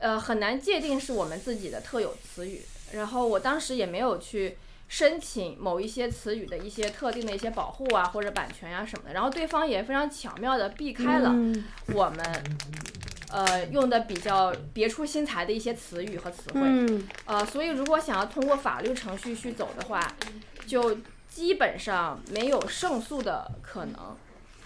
[0.00, 2.62] 呃，很难界定是我们自己的特有词语。
[2.92, 4.58] 然后我当时也没有去
[4.88, 12.44] 申请某一些词语的一些特定的一些保护啊或者版权呀、什么的，然后对方也非常巧妙的避开了嗯我们。
[13.34, 20.14] 呃，用的比较别出心裁的一些词语和词汇，嗯呃，所以如果想要通过法律程序去走的话，
[20.66, 20.98] 就
[21.30, 24.14] 基本上没有胜诉的可能。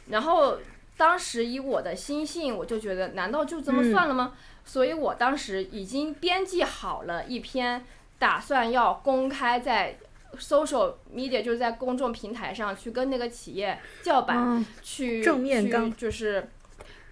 [0.09, 0.59] 然后
[0.97, 4.33] 当时以我的心性，我就觉得，难道就这么算了吗？
[4.65, 7.85] 所以我当时已经编辑好了一篇，
[8.19, 9.99] 打算要公开在
[10.39, 16.51] social media，就是在公众平台上去跟那个企业叫板，嗯去正面去刚就是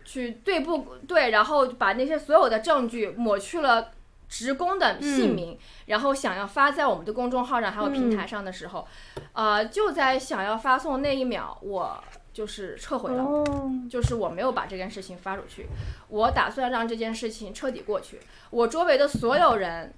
[0.04, 3.92] 去对不对，然后把那些所有的证据抹去了
[4.28, 8.86] 职工的姓名，然后想要发在我们的公众号上还有平台上的时候，
[9.32, 12.02] 呃，就在想要发送那一秒，我
[12.34, 13.22] 就是撤回了。
[13.22, 15.66] 哦，就是我没有把这件事情发出去，
[16.08, 18.20] 我打算让这件事情彻底过去。
[18.50, 19.94] 我周围的所有人，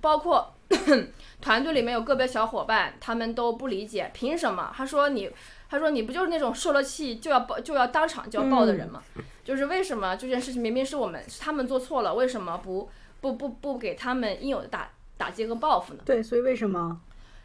[0.00, 0.54] 包括
[1.42, 4.72] 团队里面有个别小伙伴，他们都不理解，凭什么？
[4.74, 5.30] 他说你，
[5.68, 9.02] 他说你不就是那种受了气就要爆就要当场就要爆的人吗？
[9.44, 12.88] 就是为什么这件事情明明是我们是他们做错了，为什么不
[13.20, 16.02] 不不不给他们应有的打打击和报复呢？
[16.06, 17.00] 对，所以为什么？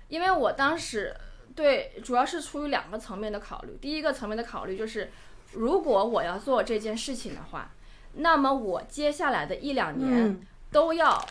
[0.07, 1.15] 因为我当时
[1.55, 3.77] 对主要是出于两个层面的考虑。
[3.81, 5.11] 第一个层面的考虑就是，
[5.53, 7.71] 如果我要做这件事情的话，
[8.15, 10.41] 那么我接下来的一两年嗯
[10.71, 11.25] 都要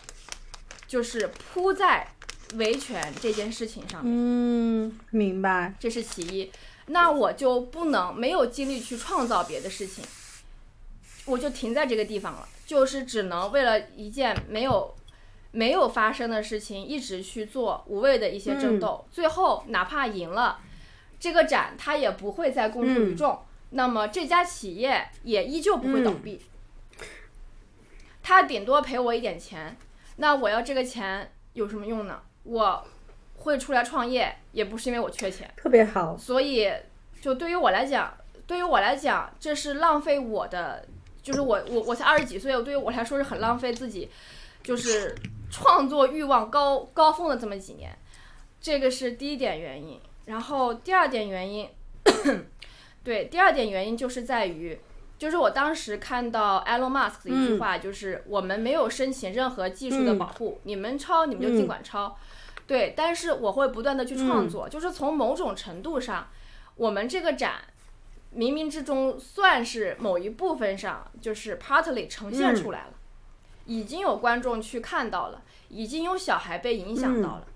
[0.86, 2.08] 就是扑在
[2.54, 5.74] 维权这件事情上面，嗯，明白。
[5.78, 6.50] 这是其一。
[6.86, 10.04] 那我就不能没有精力去创造别的事情，
[11.24, 14.94] 我就停在这个地方了，就是只能为了一件没有
[15.54, 20.58] 没有发生的事情，一直去做无谓的一些争斗，最后哪怕赢了，
[21.20, 23.38] 这个展它也不会再公诸于众，
[23.70, 26.40] 那么这家企业也依旧不会倒闭，
[28.20, 29.76] 他顶多赔我一点钱，
[30.16, 32.20] 那我要这个钱有什么用呢？
[32.42, 32.84] 我
[33.36, 35.48] 会出来创业，也不是因为我缺钱。
[35.56, 36.18] 特别好。
[36.18, 36.68] 所以，
[37.20, 38.12] 就对于我来讲，
[38.46, 40.84] 对于我来讲，这是浪费我的，
[41.22, 44.10] 就是我我我才二十几岁，对于我来说是很浪费自己，
[44.62, 45.14] 就是
[45.54, 47.96] 创作欲望高高峰的这么几年，
[48.60, 50.00] 这个是第一点原因。
[50.24, 51.70] 然后第二点原因，
[53.04, 54.80] 对，第二点原因就是在于。
[55.16, 62.18] 就是我当时看到 Elon Musk 的一句话，就是我们没有申请任何技术的保护，你们抄你们就尽管抄，
[62.66, 66.28] 对，但是我会不断的去创作，就是从某种程度上，
[66.74, 67.62] 我们这个展
[68.36, 72.94] 冥冥之中算是某一部分上就是 partly 呈现出来了，
[73.66, 75.42] 已经有观众去看到了，
[75.74, 77.46] 已经有小孩被影响到了。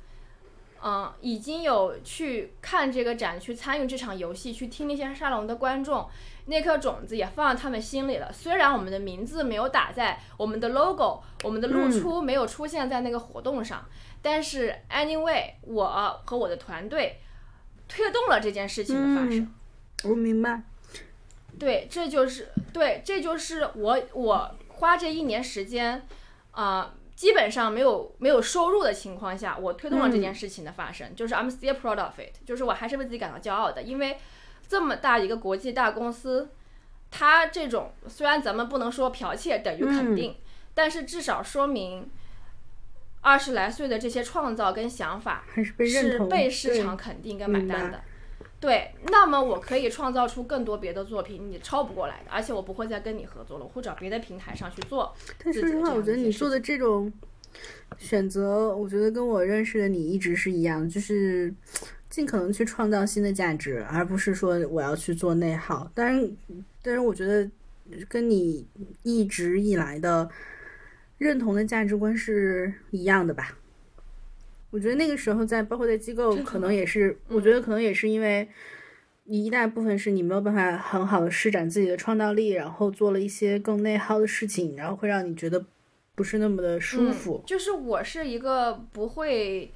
[0.81, 6.09] 嗯，已经有去看这个展、去参与这场游戏、去听那些沙龙的观众，
[6.47, 8.33] 那颗种子也放在他们心里了。
[8.33, 13.85] 虽然我们的名字没有打在我们的 logo，我们的露出没有出现在那个活动上，
[14.23, 17.19] 但是 anyway，我和我的团队
[17.89, 19.53] 推动了这件事情的发生。
[20.05, 20.63] 我明白。
[21.59, 26.07] 对，这就是对，这就是我我花这一年时间，
[26.53, 34.19] 啊、基本上没有没有收入的情况下，我推动了这件事情的发生，就是 I'm still proud of it，就是我还是为自己感到骄傲的，因为
[34.69, 36.51] 这么大一个国际大公司，
[37.11, 40.37] 它这种虽然咱们不能说剽窃等于肯定，
[40.75, 42.09] 但是至少说明
[43.23, 48.01] 二十来岁的这些创造跟想法还是被市场肯定跟买单的。
[48.61, 55.15] 对，那么我可以创造出更多别的作品，你抄不过来的，而且我不会再跟你合作了，我会找别的平台上去做。
[55.43, 57.13] 但说实话，我觉得你做的这种
[57.99, 61.55] 选择，我觉得跟我认识的你一直是一样，就是
[62.11, 65.89] 尽可能去创造新的价值，而不是说我要去做内耗。
[65.95, 66.29] 当然，
[66.83, 67.49] 但是我觉得
[68.09, 68.67] 跟你
[69.05, 70.29] 一直以来的
[71.19, 73.57] 认同的价值观是一样的吧。
[74.71, 78.49] 我觉得那个时候在，包括在机构，可能也是，我觉得可能也是因为
[79.25, 85.65] 你一大部分是你没有办法很好的施展自己的创造力，然后做了一些更内耗的事情，然后会让你觉得
[86.15, 87.47] 不是那么的舒服嗯。。
[87.47, 89.73] 就是我是一个不会，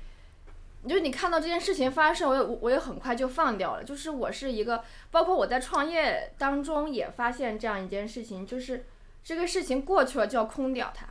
[0.87, 3.85] 就是你看到这件事情发生，我也我也很快就放掉了。
[3.85, 8.85] 就是我是一个，包括我在创业当中也发现这样一件事情，就是
[9.25, 11.07] 这个事情过去了就要空掉它。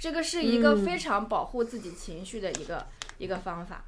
[0.00, 0.84] 这个是一个嗯。
[0.84, 2.86] 非常保护自己情绪的一个、
[3.18, 3.84] 一个方法。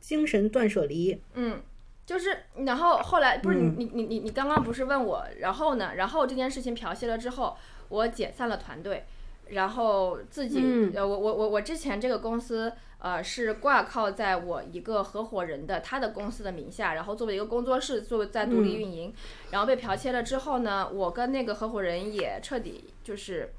[0.00, 1.62] 精神断舍离，嗯，
[2.04, 2.36] 就是，
[2.66, 3.74] 然后后来不是你嗯。
[3.78, 7.56] 你你你你刚刚不是问我，然后呢，然后这件事情剽窃了之后，
[7.88, 9.04] 我解散了团队，
[9.46, 10.92] 然后自己、嗯。
[10.94, 18.78] 呃我我我我之前这个公司呃是挂靠在我一个合伙人的他的公司的名下，然后作为一个工作室作为在独立嗯。
[18.80, 19.14] 运营，
[19.52, 23.50] 然后被剽窃了之后呢，我跟那个合伙人也彻底就是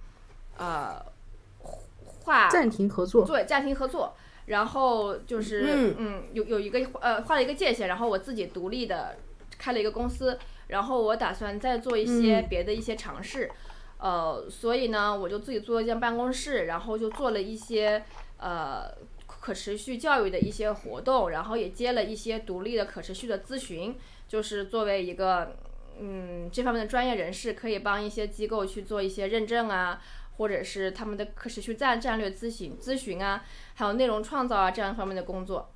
[0.57, 1.03] 呃
[2.23, 3.25] 画暂停合作。
[3.25, 9.17] 对暂停合作，然后就是嗯嗯有有一个呃画了一个界限，然后我自己独立的
[9.57, 10.37] 开了一个公司，
[10.67, 13.51] 然后我打算再做一些嗯别的一些尝试，
[13.97, 18.03] 呃，所以呢我就自己做了一间办公室，然后就做了一些
[18.37, 18.89] 呃
[19.27, 23.95] 可持续教育的一些活动，然后也接了一些独立的可持续的咨询，
[24.27, 25.55] 就是作为一个
[25.99, 30.01] 嗯这方面的专业人士，可以帮一些机构去做一些认证啊。
[30.37, 33.43] 或者是他们的可持续战战略咨询咨询啊，
[33.73, 35.69] 还有内容创造啊这样方面的工作。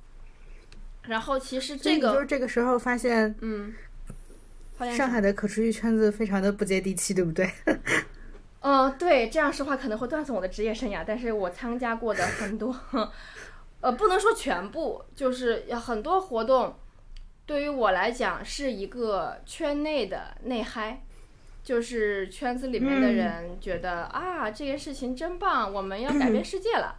[1.02, 3.74] 然后其实这个就是，这个时候发现嗯，
[4.76, 7.50] 发现上海的可持续圈子非常的不接地气，对不对？
[8.60, 12.76] 嗯，对，这样说话可能会断送我的职业生涯，但是我参加过的很多，
[13.80, 16.76] 呃，不能说全部，就是有很多活动，
[17.46, 21.04] 对于我来讲是一个圈内的内嗨，
[21.68, 26.96] 就是圈子里面的嗯人觉得、啊这件事情真棒，我们要改变世界了，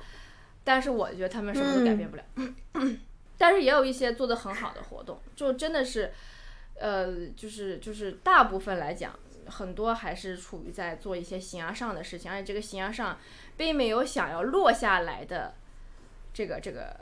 [0.63, 2.23] 但是我觉得他们什么都改变不了，
[3.35, 6.11] 但是也有一些做的很好的活动，就真的是，
[6.75, 9.17] 呃，就是就是大部分来讲。
[9.47, 13.17] 很多还是处于在做一些形而上的事情，而且这个形而上
[13.57, 15.55] 并没有想要落下来的
[16.31, 16.95] 这个这个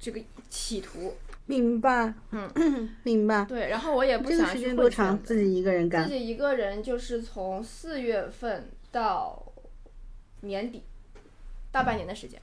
[0.00, 1.16] 这个企图。
[1.52, 3.44] 明白，嗯， 明白。
[3.44, 5.22] 对，然后我也不这个想去时间多长？
[5.22, 6.14] 自己一个人干自？
[6.14, 9.52] 己一个人就是从四月份到
[10.40, 10.82] 年底，
[11.70, 12.40] 大半年的时间。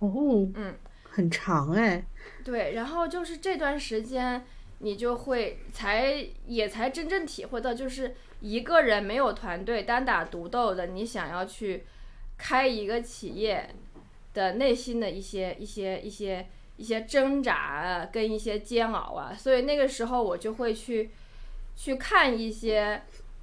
[0.00, 2.04] 哦，嗯，很长哎。
[2.44, 4.44] 对，然后就是这段时间，
[4.78, 11.84] 你就会才也才真正体会到，就是一个人没有团队单打独斗的，你想要去
[12.36, 13.74] 开一个企业
[14.32, 16.46] 的内心的一些一些一些一些
[17.02, 21.10] 挣扎啊，跟一些煎熬啊，所以那个时候我就会去
[21.76, 23.02] 去看一些。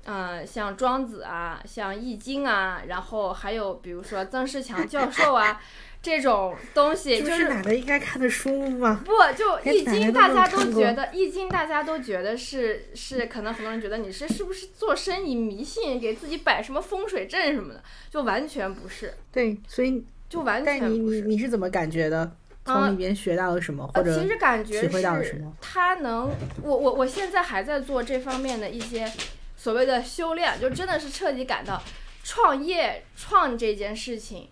[0.09, 5.61] 嗯，像庄子啊，像易经啊，然后还有比如说曾仕强教授啊，
[6.01, 9.03] 这种东西，就是奶奶应该看的书吗？
[9.03, 21.21] 不，就易经，大家都觉得易经，大家都觉得是是，可能很多人觉得你是是不是做生意迷信，给自己摆什么风水阵什么的，就完全不是，对，所以就完全但你你。
[21.23, 22.31] 你是怎么感觉的？
[22.67, 25.53] 从啊里边学到了什么，或呃，者其实感觉体会到了什是么？
[25.61, 26.29] 他能，
[26.61, 29.11] 我我我现在还在做这方面的一些
[29.55, 31.81] 所谓的修炼，就真的是彻底感到
[32.23, 34.49] 创业创这件事情，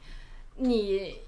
[0.56, 1.20] 你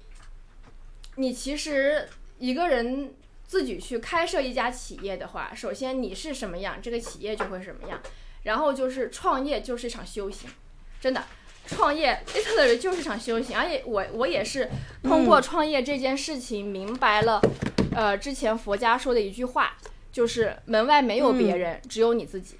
[1.16, 2.08] 你其实
[2.38, 3.14] 一个人
[3.46, 8.00] 自己去开设一家企业的话，首先你是什么样，这个企业就会什么样，
[8.44, 10.48] 然后就是创业就是一场修行，
[11.00, 11.24] 真的。
[11.68, 14.68] 创业 literally 就是场修行，而且我我也是
[15.02, 17.40] 通过创业这件事情明白了，
[17.94, 19.76] 呃，之前佛家说的一句话，
[20.10, 22.56] 就是门外没有别人，只有你自己。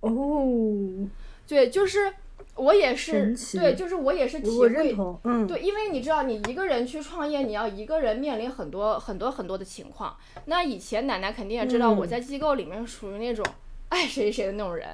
[0.00, 1.08] 哦，
[1.48, 2.12] 对，就是
[2.56, 4.92] 我也是对，就是我也是体会。
[4.92, 10.14] 同，嗯，对，因为你知道，你一个人去创业，你要一个人面临很多很多很多的情况。
[10.44, 13.42] 那以前奶奶肯定也知道，嗯我在机构里面属于那种
[13.88, 14.90] 爱谁谁的那种人，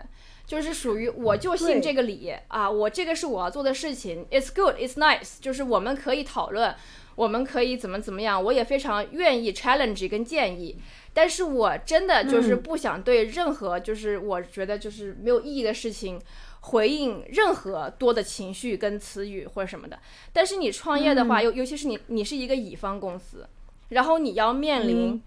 [0.51, 6.75] 就是属于我就信这个理啊，我这个是我要做的事情，it's good, it's nice，就是我们可以讨论，
[7.15, 10.77] 我们可以怎么怎么样，我也非常愿意 challenge 跟建议。
[11.13, 16.21] 但是我真的就是嗯不想对任何就是我觉得就是没有意义的事情
[16.63, 20.01] 回应任何多的情绪跟词语或者什么的。
[20.33, 23.47] 但是你创业的话，尤尤其是你你是一个乙方公司，
[23.91, 25.23] 然后你要面临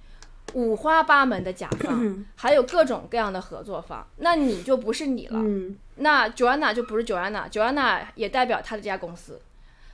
[0.54, 5.40] 五花八门的甲方，还有各种各样的合作方，那你就不是你了。
[5.40, 9.42] 嗯，那 Joanna 就不是 Joanna，Joanna 也代表他的这家公司，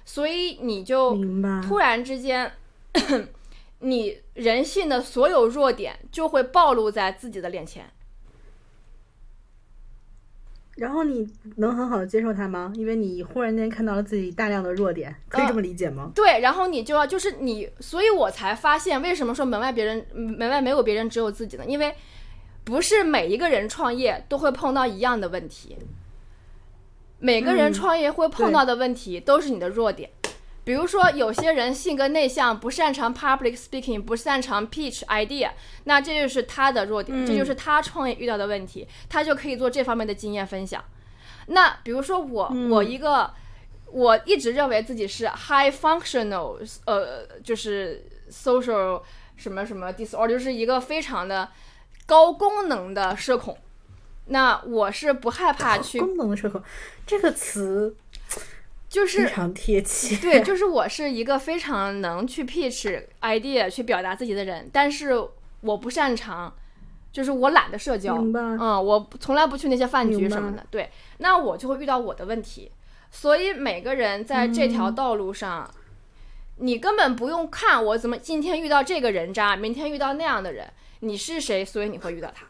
[0.06, 1.18] 所以你就。
[1.64, 2.52] 突然之间，
[3.80, 7.90] 你人性的所有弱点就会暴露在自己的脸前。
[10.80, 12.72] 然后你能很好的接受他吗？
[12.76, 16.12] 因为你忽然间看到了自己大量的弱点，可以这么理解吗？
[16.16, 21.66] 对，然后你就要就是你，所以我才发现为什么说门外别人门外没有别人，只有自己呢？
[21.68, 21.94] 因为
[22.64, 25.76] 不是每一个人创业都会碰到一样的问题，
[27.20, 30.10] 每个人嗯创业会碰到的问题都是你的弱点。
[30.70, 35.50] 比如说，有些人性格内向，不擅长 public speaking，不擅长 pitch idea，
[35.86, 40.84] 那这就是他的弱点，这就是他创业遇到的问题，他就可以做这方面的经验分享。
[41.48, 43.34] 那比如说我，我一个
[43.88, 49.02] 我一直认为自己是 high functional，呃，就是 social
[49.38, 51.50] 什么什么 disorder，就是一个非常的
[52.06, 53.58] 高功能的社恐。
[54.32, 56.62] 那我是不害怕去，功能的社恐
[57.08, 57.96] 这个词
[58.90, 60.16] 就是非常贴切。
[60.18, 65.12] 对，就是我是一个非常能去 pitch idea 去表达自己的人，但是
[65.62, 66.54] 我不擅长，
[67.12, 72.72] 就是我懒得社交，明白嗯，我从来不去那些饭局什么的，对，那我就会遇到我的问题，
[73.12, 75.70] 所以每个人在这嗯条道路上，
[76.58, 80.68] 你根本不用看我怎么今天遇到这个人渣，明天遇到那样的人，
[81.02, 82.46] 你是谁，所以你会遇到他。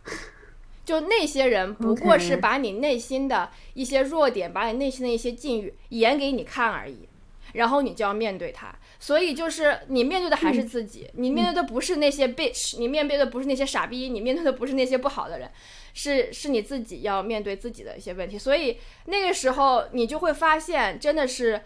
[0.89, 7.07] 就那些人不过是把你内心的一些弱点，把你内心的一些境遇演给你看而已，
[7.53, 8.73] 然后你就要面对它。
[8.99, 15.51] 所以就是你面对的还是自己，你面对的不是那些 bitch，你面对的不是那些傻逼，你面对的不是那些不好的人，
[15.93, 18.39] 是是你自己要面对自己的一些问题。
[18.39, 21.61] 所以那个时候你就会发现，真的是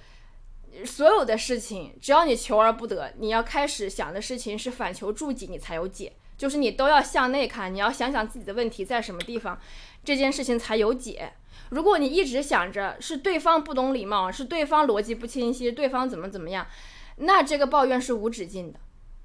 [0.84, 6.12] 所有的事情，只要你求而不得，你要开始想的事情是反求诸己，你才有解。
[6.44, 9.58] 就是你都要向内看，你要想想自己的问题在什么地方，
[10.04, 11.32] 这件事情才有解。
[11.70, 16.68] 如果你一直想着是对方不懂礼貌，是对方逻辑不清晰，对方怎么怎么样，
[17.16, 18.80] 那这个抱怨是无止境的，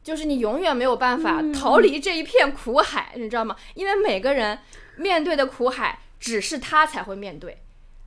[0.04, 3.56] 就是你永远没有办法逃离这一片苦海，你知道吗？
[3.74, 4.56] 因为每个人
[4.96, 7.58] 面对的苦海，只是他才会面对。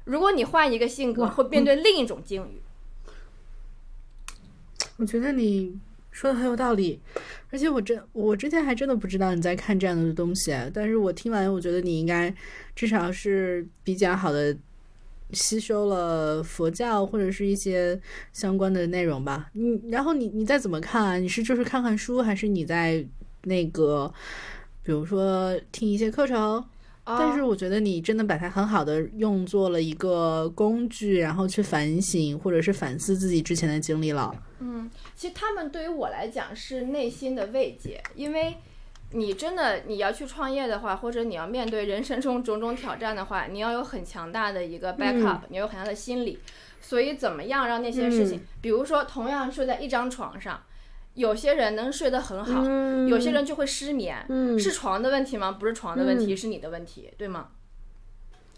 [0.05, 2.61] 如果你换一个性格，会面对另一种境遇。
[4.95, 5.77] 我觉得你
[6.11, 6.99] 说的很有道理，
[7.49, 12.33] 而且我真我之前还真的不知道你在看这样的东西，但是我听完，我觉得你应该
[12.75, 14.55] 至少是比较好的
[15.31, 17.99] 吸收了佛教或者是一些
[18.33, 19.49] 相关的内容吧。
[19.53, 21.15] 你然后你你再怎么看啊？
[21.15, 23.03] 你是就是看看书，还是你在
[23.43, 24.13] 那个
[24.83, 26.63] 比如说听一些课程？
[27.03, 34.33] 但是我觉得你真的把它很好的用作了一个工具，然后去反省或者是反思自己之前的经历了。
[34.59, 38.55] 嗯，其实他们对于我来讲是内心的慰藉，因为
[39.11, 46.39] 你真的你要去创业的话，或者你要面对人生中种种挑战的话，你要有很强大的一个 backup，、你要有很强的心理。
[46.79, 50.61] 所以怎么样让那些事情，嗯比如说同样睡在一张床上，
[51.15, 53.07] 有些人能睡得很好，嗯。
[53.07, 54.57] 有些人就会失眠，嗯。
[54.59, 55.51] 是床的问题吗？
[55.51, 57.49] 不是床的问题，是你的问题，对吗？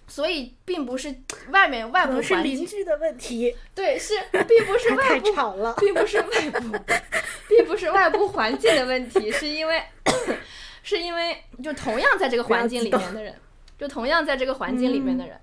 [0.06, 1.16] 所以并不是
[1.51, 5.74] 外面外部环境，邻居的问题，对，是并不是外部吵了。
[5.80, 6.78] 并不是外部
[7.47, 9.82] 并不是外部环境的问题，是因为
[10.84, 13.34] 是因为就同样在这个环境里面的人，
[13.80, 15.39] 就同样在这个环境里面的人，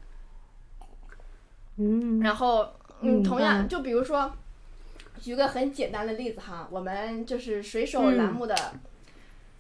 [1.79, 2.69] 嗯，然后
[3.01, 4.31] 嗯，同样就比如说，
[5.21, 8.55] 举个很简单的例子哈，我们就是水手嗯栏目的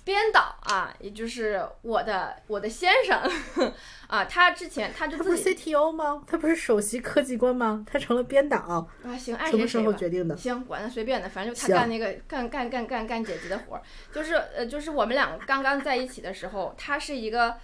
[0.03, 3.21] 编导啊，也就是我的我的先生
[4.09, 6.23] 啊，他之前他就他不是 CTO 吗？
[6.27, 7.85] 他不是首席科技官吗？
[7.87, 9.79] 他成了编导，啊行爱什么时。
[9.81, 10.37] 候决定的？
[10.37, 13.83] 行，管他随便的，反正就他干那个干干干干干剪辑的活儿，
[14.13, 17.57] 就是呃，就是我们两个刚刚在一起的时候，他是一个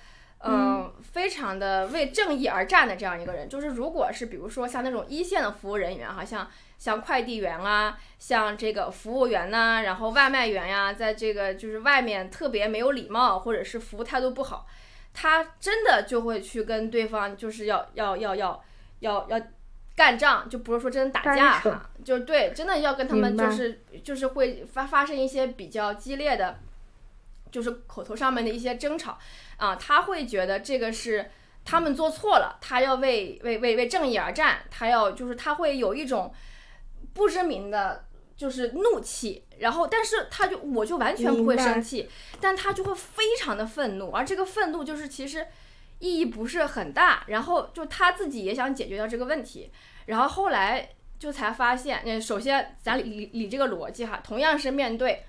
[0.44, 3.48] 嗯，非常的为正义而战的这样一个人。
[3.48, 14.66] 就是如果是比如说像那种一线的服务人员，哈，像像快递员啊，像这个服务员呐，然后外卖员呀，在这个就是外面特别没有礼貌，或者是服务态度不好，
[15.14, 18.62] 他真的就会去跟对方就是要要要要
[19.00, 19.40] 要要
[19.94, 26.58] 干仗，就不是说真的打架哈，就对，真的要跟他们就是就是会发发生一些比较激烈的，
[27.50, 29.18] 就是口头上面的一些争吵
[29.56, 31.30] 啊，他会觉得这个是
[31.64, 36.30] 他们做错了，他要为为为为正义而战，他要就是他会有一种
[37.16, 38.04] 不知名的。
[38.36, 42.06] 就是怒气，然后，但是他就我就完全不会生气，
[42.38, 45.46] 但他就会非常的愤怒，而这个愤怒就是其实
[46.00, 49.70] 意义不是很大，然后就他自己也想解决掉这个问题，
[50.04, 55.24] 然后后来就才发现，那首先咱理理这个逻辑哈，同样是面对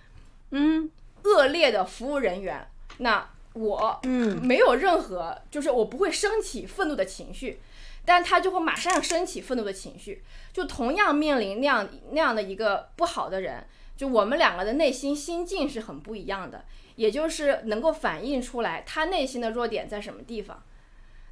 [0.51, 0.91] 嗯
[1.23, 2.67] 恶劣的服务人员，
[2.97, 7.61] 那我嗯没有任何就是我不会升起愤怒的情绪。
[8.07, 16.63] 但他就会马上升起愤怒的情绪，就同样面临那样那样的一个不好的人，就我们两个的内心心境是很不一样的，
[16.95, 20.63] 也就是能够反映出来他内心的弱点在什么地方。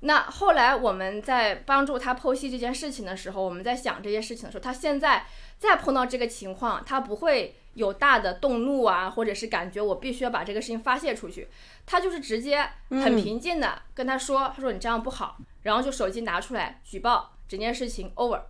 [0.02, 5.26] 那后来我们在帮助他剖析这件事情的时候，我们在想这些事情的时候，他现在
[5.58, 11.48] 再碰到这个情况，他不会有大的动怒啊，或者是感觉我必须要把这个事情发泄出去，
[11.86, 15.38] 他就是直接很平静的跟他说，他说你这样不好。
[15.62, 18.42] 然后就手机拿出来举报整件事情 over，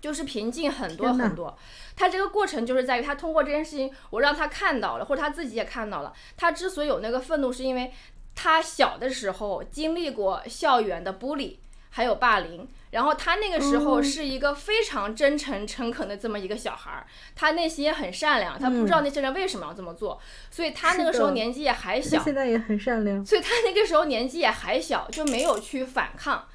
[0.00, 1.56] 就是平静很多很多。
[1.94, 6.12] 他这个过程就是在于他通过这件事情，我让他看到了，或者他自己也看到了。
[6.36, 7.92] 他之所以有那个愤怒，是因为
[8.34, 11.60] 他小的时候经历过校园的孤立。
[11.96, 20.20] 还有霸凌，然后他那个时候是一个非常真诚诚恳的这么一个小孩儿，他内心也很善良，他不知道那些人为什么要这么做，
[20.50, 26.48] 所以他那个时候年纪也还小，现在也很善良，所以他那个时候年纪也还小，就没有去反抗，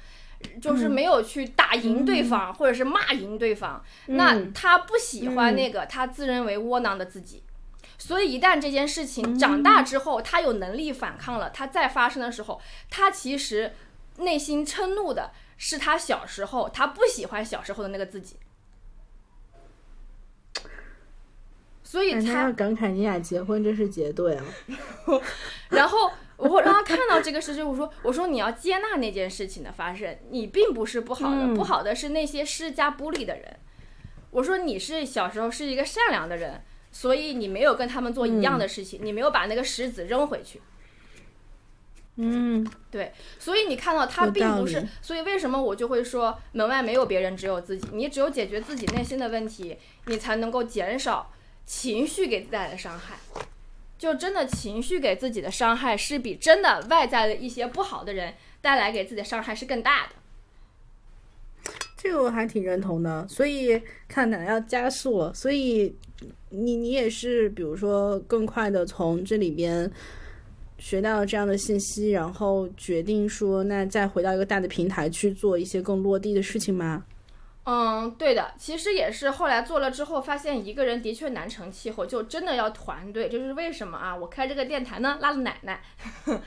[0.60, 7.42] 就是没有去打赢对方或者是骂赢对方，那他不喜欢那个他自认为窝囊的自己，
[7.96, 12.60] 所以一旦这件事情长大之后，他有能力反抗了，他再发生的时候，
[12.90, 13.72] 他其实。
[14.20, 18.36] 内心嗔怒的是他小时候，他不喜欢小时候的那个自己，
[21.82, 24.44] 所以他要感慨你俩结婚真是结对了。
[25.70, 33.56] 然后我让他看到这个事情，我说我说你要接纳那件事情的发生，你并不是不好的，不好的是那些施加孤立的人。
[34.30, 36.62] 我说你是小时候是一个善良的人，
[36.92, 40.62] 所以你没有跟他们做一样的事情，你没有把那个石子扔回去。
[42.16, 47.88] 嗯，对，所以你看到他并不是，所以为什么我就会说门外没有别人，只有自己。
[47.92, 51.32] 你只有解决自己内心的问题，你才能够减少
[51.64, 53.16] 情绪给自己带来的伤害。
[53.96, 61.72] 就真的情绪给自己的伤害，是比真的外在的一些不好的人带来给自己的伤害是更大的。
[61.96, 63.26] 这个我还挺认同的。
[63.28, 65.96] 所以看奶奶要加速了，所以
[66.50, 69.90] 你你也是，比如说更快的从这里边。
[70.80, 77.04] 学到了这样的信息，然后决定说，那再回到一个大的平台去做一些更落地的事情吗？
[77.64, 83.28] 嗯，对的，其实也是后来做了之后，发现一个人的确难成气候，就真的要团队。
[83.28, 84.16] 就是为什么啊？
[84.16, 85.82] 我开这个电台呢，拉了奶奶，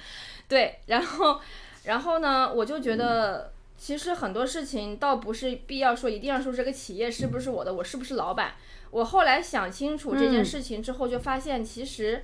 [0.50, 1.40] 对，然后，
[1.84, 8.54] 然后呢，我就觉得，其实很多事情倒不是必要说，一定要说这个企业是不是我的，我是不是老板。
[8.90, 12.24] 我后来想清楚这件事情之后，就发现其实。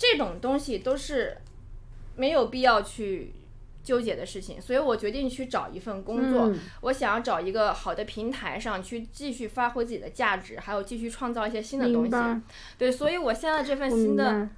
[0.00, 1.36] 这种东西都是
[2.16, 3.34] 没有必要去
[3.82, 6.50] 纠结的事情，所以我决定去找一份工作。
[6.80, 12.42] 我想要找一个好的平台上去继续发挥自己的价值，还有继续创造一些新的东西。
[12.78, 14.48] 对，所以我现在这份新的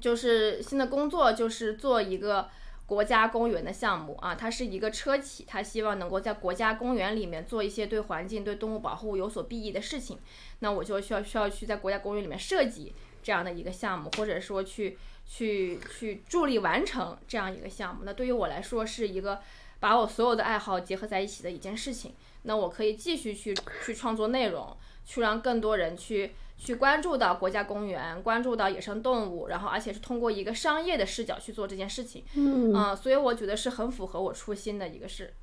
[0.00, 2.48] 就是新的工作，就是做一个
[2.86, 4.34] 国家公园的项目啊。
[4.34, 10.18] 它是一个车企，它希望能够在国家公园里面做一些对环境、对动物保护有所裨益的事情。
[10.60, 12.94] 那我就需要需要去在国家公园里面设计。
[13.22, 14.96] 这样的一个项目，或者说去
[15.26, 19.40] 去去助力完成这样一个项目，那对于我来说是一个
[19.78, 22.14] 把我所有的爱好结合在一起的一件事情。
[22.42, 23.54] 那我可以继续去
[23.84, 32.24] 去创作内容，去让更多人去去关注到国家公园，关注到野生动物，然后而且是通过一个商业的视角去做这件事情。
[32.34, 35.34] 嗯，所以我觉得是很符合我初心的一个事。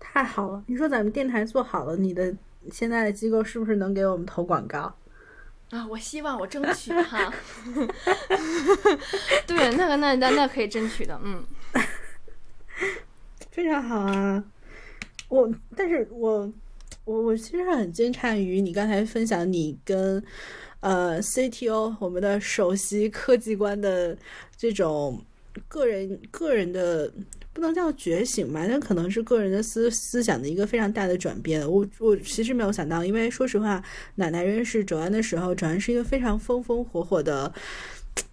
[0.00, 2.34] 太好了，你说咱们电台做好了，你的
[2.70, 4.94] 现在的机构是不是能给我们投广告？
[5.70, 7.32] 啊，我希望我争取哈，
[9.46, 11.44] 对，那个那那那可以争取的，嗯，
[13.50, 14.44] 非常好啊。
[15.28, 16.52] 我，但是我
[17.04, 20.22] 我我其实很惊诧于你刚才分享你跟
[20.80, 24.16] 呃 CTO 我们的首席科技官的
[24.56, 25.24] 这种
[25.66, 27.12] 个人个人的。
[27.54, 31.60] 不能叫觉醒吧，那可能是个人的思思想的一个非常大的转变。
[31.70, 33.82] 我我其实没有想到，因为说实话，
[34.16, 37.50] 奶奶认识卓安的时候，卓安是一个非常风风火火的，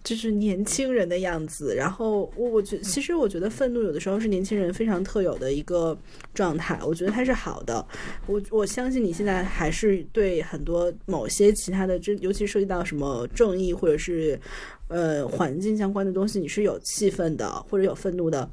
[0.02, 1.74] 就是年轻人的样子。
[1.76, 5.96] 然后我我觉其实我觉得愤怒有的时候是年轻人非常特有的一个
[6.34, 7.86] 状态，我觉得它是好的。
[8.26, 14.38] 我我相信你现在还是对很多某些其他的，这尤其涉及到什么正义或者是
[14.88, 18.50] 呃环境相关的东西，你是有气愤的或者有愤怒的。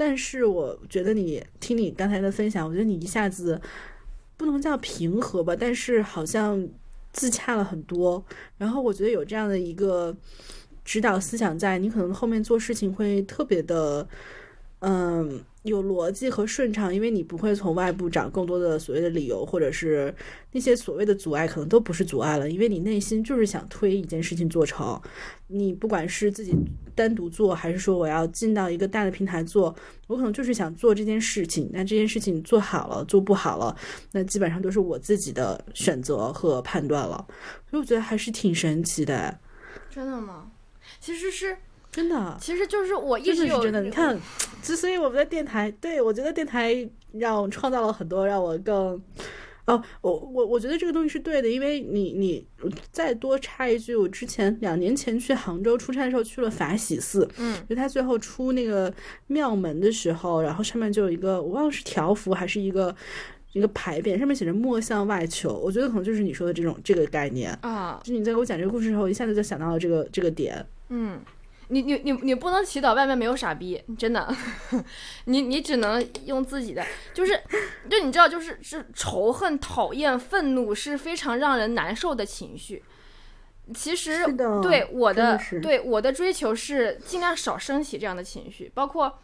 [0.00, 3.60] 但是我觉得你听你刚才的分享，我觉得你一下子
[4.38, 6.66] 不能叫平和吧，但是好像
[7.12, 8.24] 自洽了很多。
[8.56, 10.16] 然后我觉得有这样的一个
[10.86, 14.08] 指导思想在，你可能后面做事情会特别的，
[14.78, 15.44] 嗯。
[15.62, 20.14] 有逻辑和顺畅，因为你不会从外部找更多的所谓的理由，或者是
[20.52, 24.98] 那些所谓的阻碍，可能都不是阻碍了，因为你内心就是想推一件事情做成。
[25.48, 26.54] 你不管是自己
[26.94, 29.74] 单独做，还是说我要进到一个大的平台做，
[30.06, 31.68] 我可能就是想做这件事情。
[31.72, 33.76] 那这件事情做好了，做不好了，
[34.12, 37.26] 那基本上都是我自己的选择和判断了。
[37.68, 39.38] 所以我觉得还是挺神奇的。
[39.90, 40.50] 真的吗？
[41.00, 41.56] 其实是。
[41.92, 43.82] 真的，其实就是我一直有真的。
[43.82, 44.16] 你看，
[44.62, 49.02] 之所以我们的电台，对我觉得电台让我创造了很多，让我更
[49.66, 52.46] 哦，我我我觉得这个东西是对的，因为你你
[52.90, 58.92] 再多插一句，我之前两年前去杭州出差的时候去了法喜寺，嗯，就他最后出那个
[59.26, 62.94] 庙门的时候，然后上面就有一个我忘了是条幅还是一个
[63.52, 68.00] 一个牌匾，上面写着“莫向外求”，我觉得可能就是你说的这种这个概念啊。
[68.02, 71.20] 就你在给我讲这个故事的时候，一下子就想到了这个这个点，嗯。
[71.70, 74.28] 你你你你不能祈祷外面没有傻逼，真的，
[75.26, 77.40] 你你只能用自己的，就是，
[77.88, 82.82] 就你知道，就是是仇恨、讨厌、愤怒是非常让人难受的情绪。
[83.74, 84.26] 其实
[84.60, 89.20] 对我的对我的追求是尽量少升起这样的情绪，包括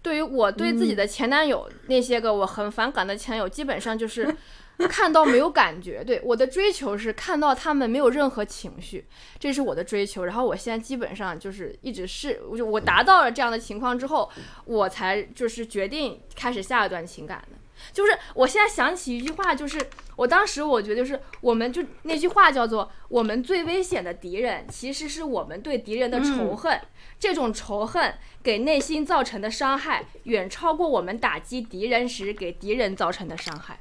[0.00, 4.34] 对于我对自己的前男友那些个我很反感的前友，基本上就是。
[4.88, 9.06] 看到没有感觉，对我的追求是看到他们没有任何情绪，
[9.38, 10.24] 这是我的追求。
[10.24, 14.30] 然后我现在基本上就是一直是，我就我达到了这样的情况之后，
[14.64, 17.58] 我才就是决定开始下一段情感的。
[17.94, 19.80] 就是我现在想起一句话，就是
[20.16, 26.78] 我当时我觉得就是我们就那句话叫做“我们最危险的敌人其实是我们对敌人的仇恨”，
[27.18, 33.80] 这种仇恨给内心造成的伤害远超过我们打击敌人时给敌人造成的伤害。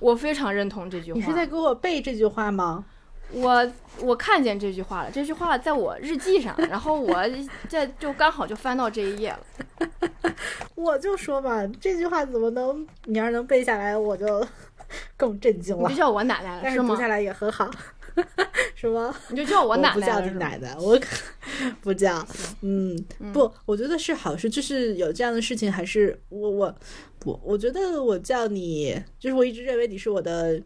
[0.00, 1.18] 我非常认同这句话。
[1.18, 2.84] 你是在给我背这句话吗？
[3.32, 7.16] 我我看见这句话了，这句话在我日记上，然后我
[7.68, 9.40] 在就刚好就翻到这一页了。
[10.76, 14.46] 我就说嘛，这句话怎么能你要是能背下来，我就
[15.16, 15.88] 更震惊了。
[15.88, 16.94] 你就叫我奶奶了，是吗？
[16.94, 17.68] 读下来也很好，
[18.76, 19.12] 是吗？
[19.30, 21.00] 你就叫我奶奶，不叫你奶奶，我
[21.80, 22.24] 不叫。
[22.60, 22.94] 嗯，
[23.32, 26.74] 不，我觉得是好事，就是有这样的事情，还是我我。
[27.24, 30.60] 不，我觉得我叫你，就是我一直认为你是我的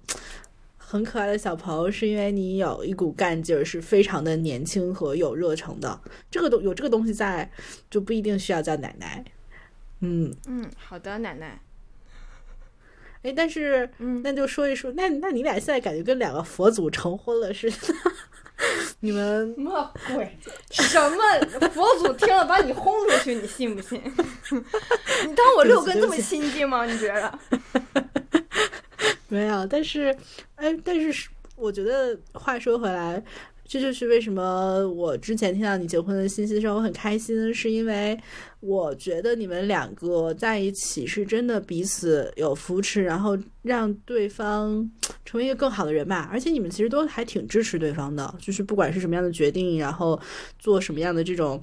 [0.76, 6.00] 很可爱的小朋友，是因为你有一股干劲儿，是非常的年轻和有热诚的。
[6.28, 7.48] 这个东有这个东西在，
[7.88, 9.24] 就不一定需要叫奶奶。
[10.00, 11.62] 嗯嗯，好的，奶奶。
[13.22, 17.76] 哎，但是，嗯，那就说一说，那那你俩现在感觉跟两个佛祖成婚了似的。
[19.00, 20.36] 你们什么鬼？
[20.70, 21.08] 什
[21.60, 24.02] 么佛祖听了把你轰出去，你信不信？
[25.26, 26.84] 你当我六根这么亲近吗？
[26.84, 27.38] 你觉得？
[29.28, 30.16] 没有，但是，
[30.56, 33.22] 哎，但是，我觉得话说回来。
[33.68, 38.18] 这就是为什么我之前听到你结婚的信息的时候，我很开心，是因为
[38.60, 44.90] 我觉得你们两个在一起是真的彼此有扶持，然后让对方
[45.24, 46.28] 成为一个更好的人吧。
[46.32, 50.18] 而且你们其实都还挺支持对方的，就是不管是什么样的决定，然后
[50.58, 51.62] 做什么样的这种。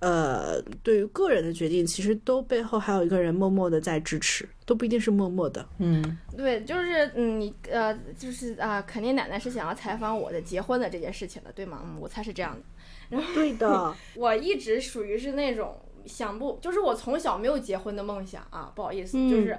[0.00, 5.66] 呃，对于个人的决定，其实都背后还有一个人默默的在支持，都不一定是默默的。
[5.78, 11.80] 嗯，对，就是嗯，你呃，就是啊，肯定奶奶是想要采访我的结婚的这件事情的，对吗？
[11.84, 12.60] 嗯，我猜是这样的。
[13.08, 15.80] 然后对的， 我一直属于是那种。
[16.06, 19.58] 想不就是我从小没有结婚的梦想啊，不好意思，就是，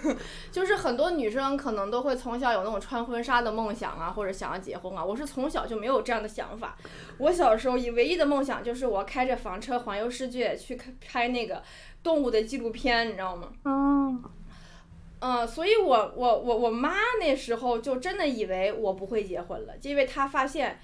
[0.52, 5.04] 就是很多女生可能都会从小有那种穿婚纱的梦想啊，或者想要结婚啊。
[5.04, 6.76] 我是从小就没有这样的想法，
[7.18, 11.62] 我小时候以唯一的梦想就是我开着房车环游世界去拍那个
[12.02, 13.48] 动物的纪录片，你知道吗？
[13.64, 14.22] 嗯，
[15.20, 20.80] 嗯，所以我我我我妈那时候就真的以为我不会结婚了，因为她发现。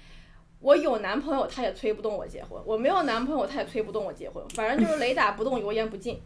[0.65, 4.43] 我有男朋友，他也催不动我结婚；我没有男朋友，他也催不动我结婚。
[4.55, 6.19] 反正就是雷打不动，油盐不进。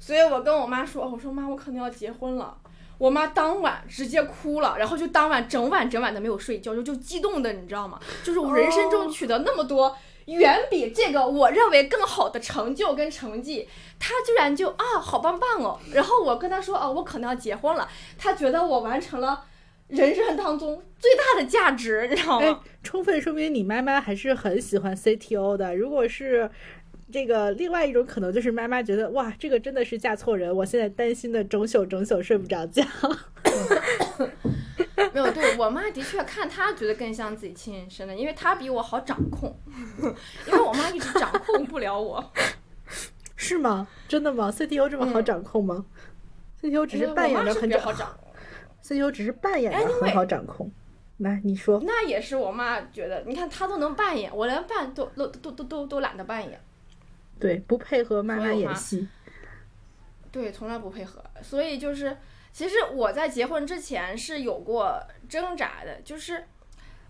[0.00, 2.58] 所以我跟我妈说：“我说妈，我可能要结婚了。”
[2.98, 8.00] 我妈当晚直接哭了，然后就当晚整晚整晚的没有睡觉，就就激动的，你知道吗？
[8.24, 13.68] 就是我人生中取得那么多远比这个我认为更好的成就跟成绩，
[14.00, 15.78] 她居然就啊好棒棒哦！
[15.92, 19.44] 然后我跟她说哦，我可能要结婚了，她觉得我完成了
[19.88, 25.76] 人生当中最大的价值， 你知道哎吗？，充分说明你妈妈还是很喜欢 CTO 的。
[25.76, 26.50] 如果是
[27.12, 32.82] 这个另外一种可能，就是妈妈觉得哇，这个真的是嫁错人，我现在担心的整宿整宿睡不着觉。
[35.12, 39.56] 没有，对我妈的确看她觉得更像自己亲生的，因为她比我好掌控，
[40.46, 42.32] 因为我妈一直掌控不了我。
[43.36, 43.86] 是吗？
[44.08, 45.84] 真的吗？CTO 这么好嗯掌控吗、
[46.60, 48.25] c t o 只是扮演着很好掌控。
[48.86, 50.70] ，CTO 只是扮演的很好掌控。
[51.18, 56.60] 来，你说，那也是我妈觉得，你看她都能扮演，我连扮都都都都都都懒得扮演，
[57.40, 59.08] 对，不配合妈妈所以我妈演戏，
[60.30, 61.24] 对，从来不配合。
[61.40, 62.14] 所以就是，
[62.52, 66.44] 其实我在结婚之前是有过挣扎的，就是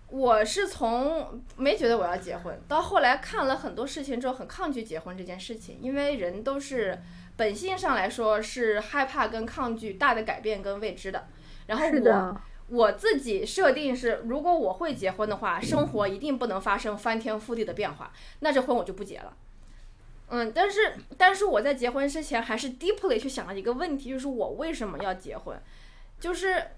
[0.07, 6.97] 我是从没觉得我要结婚，到后来看了很多事情之后，很抗拒结婚这件事情，因为人都是
[7.35, 11.27] 本性上来说是害怕跟抗拒大的改变跟未知的。
[11.67, 19.33] 然后我，我自己设定是，如果我会结婚的话，生活一定不能发生翻天覆地的变化，那这婚我就不结了。
[20.29, 25.57] 嗯，但是但是我在结婚之前还是 deeply 去想了一个问题，就是我为什么要结婚，
[26.19, 26.71] 就是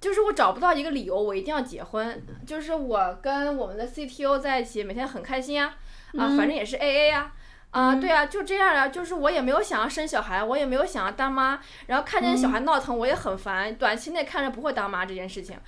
[0.00, 2.22] 就是我找不到一个理由，我一定要结婚。
[2.46, 5.76] 就是我跟我们的 CTO 在一起，每天很开心啊，
[6.18, 7.34] 啊，反正也是 AA 啊。
[7.72, 15.58] 啊，对啊，就这样啊，就是我也没有想要生小孩，我也没有想要当妈，然后看见小孩闹腾，我也很烦，短期内看着不会当妈这件事情，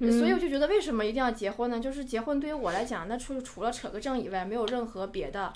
[0.00, 1.78] 所以我就觉得为什么一定要结婚呢？
[1.78, 5.52] 就是结婚对于我来讲，那除除了扯个证以外，没有任何别的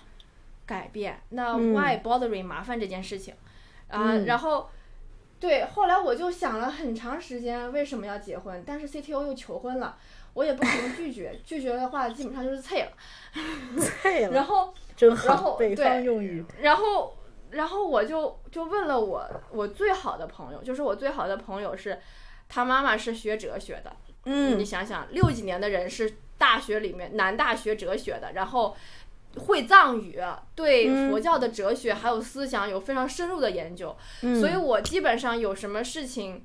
[0.64, 1.20] 改变。
[1.30, 3.34] 那嗯 why bothering 麻烦这件事情
[3.88, 4.12] 啊？
[4.12, 4.70] 嗯然后
[5.40, 8.62] 对，后来我就想了很长时间，为什么要结婚？
[8.64, 9.98] 但是 CTO 又求婚了，
[10.34, 12.92] 我也不可能拒绝，拒绝的话基本上就是菜了。
[13.82, 16.44] 菜了，然后真然好，后北方对用语。
[16.60, 17.16] 然后，
[17.50, 21.98] 然后我就就问了我我最好的朋友，就是我最好的朋友是，
[22.48, 23.92] 他妈妈是学哲学的。
[24.24, 28.76] 嗯你嗯想想，六几年的人是大学里面南大学哲学的，然后
[29.36, 30.18] 会藏语，
[30.54, 36.44] 对嗯佛教的哲学还有思想有非常深入的研究，嗯，所以我基本上有什么事情。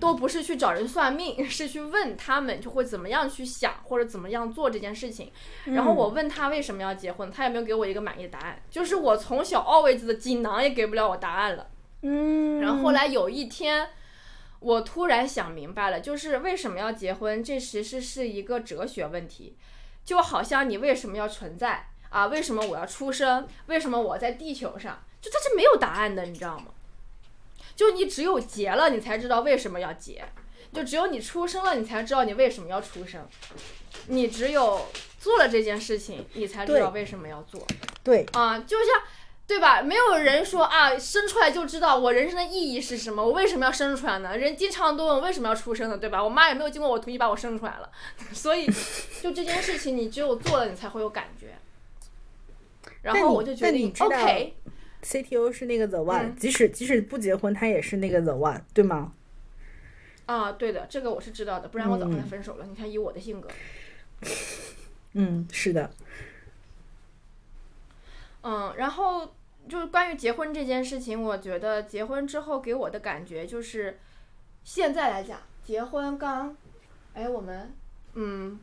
[0.00, 5.32] 都不是去找人算命， 是去问他们就会怎么样去想或者怎么样做这件事情。
[5.64, 8.60] 然后我问他为什么要结婚，他也没有给我一个满意的答案。
[8.70, 11.68] 就是我从小 always 的锦囊也给不了我答案了。
[12.02, 13.88] 嗯，然后后来有一天，
[14.60, 19.56] 我突然想明白了，就是为什么要结婚，这其实是一个哲学问题，
[20.04, 22.26] 就好像你为什么要存在啊？
[22.26, 23.46] 为什么我要出生？
[23.66, 25.02] 为什么我在地球上？
[25.20, 26.66] 就它是没有答案的，你知道吗？
[27.76, 30.22] 就你只有结了，你才知道为什么要结；
[30.72, 33.20] 就只有你出生了，你才知道你为什么要出生；
[34.06, 34.86] 你只有
[35.20, 37.64] 做了这件事情，你才知道为什么要做。
[38.02, 39.02] 对，啊，就像
[39.46, 39.82] 对吧？
[39.82, 44.36] 没有人说啊，生出来就知道我人生的意义是什么，我为什么要生出来呢？
[44.36, 46.24] 人经常都问为什么要出生呢，对吧？
[46.24, 47.90] 我妈也没有经过我同意把我生出来了，
[48.32, 48.66] 所以
[49.22, 51.54] 就这件事情，你只有做了，你才会有感觉。
[53.02, 54.56] 然后我就决定但你，OK，
[55.02, 56.36] CTO 是那个 the one，、嗯。
[56.36, 59.12] 即使即使不结婚，他也是那个 the one，对吗？
[60.26, 62.28] 啊，对的，这个我是知道的，不然我早跟他嗯。
[62.28, 62.66] 分手了。
[62.66, 63.48] 你看，以我的性格，
[65.12, 65.90] 嗯，是的，
[68.42, 69.32] 嗯，然后
[69.68, 73.98] 就是关于结婚这件事情，我觉得结婚之后给我的感觉就是，
[74.64, 76.56] 现在来讲，结婚刚，
[77.14, 77.72] 哎，我们，
[78.14, 78.58] 嗯，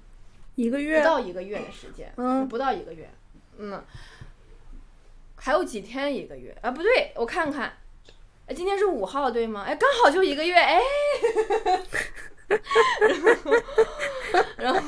[0.55, 0.99] 一个月。
[0.99, 2.45] 不，到一个月的时间，嗯。
[2.47, 3.09] 不到一个月，
[3.57, 3.81] 嗯，
[5.45, 6.71] 还有几天一个月啊？
[6.71, 7.73] 不对，我看看，
[8.47, 9.65] 哎，今天是五号对吗？
[9.67, 10.79] 哎，刚好就一个月，哎，
[14.55, 14.79] 然后，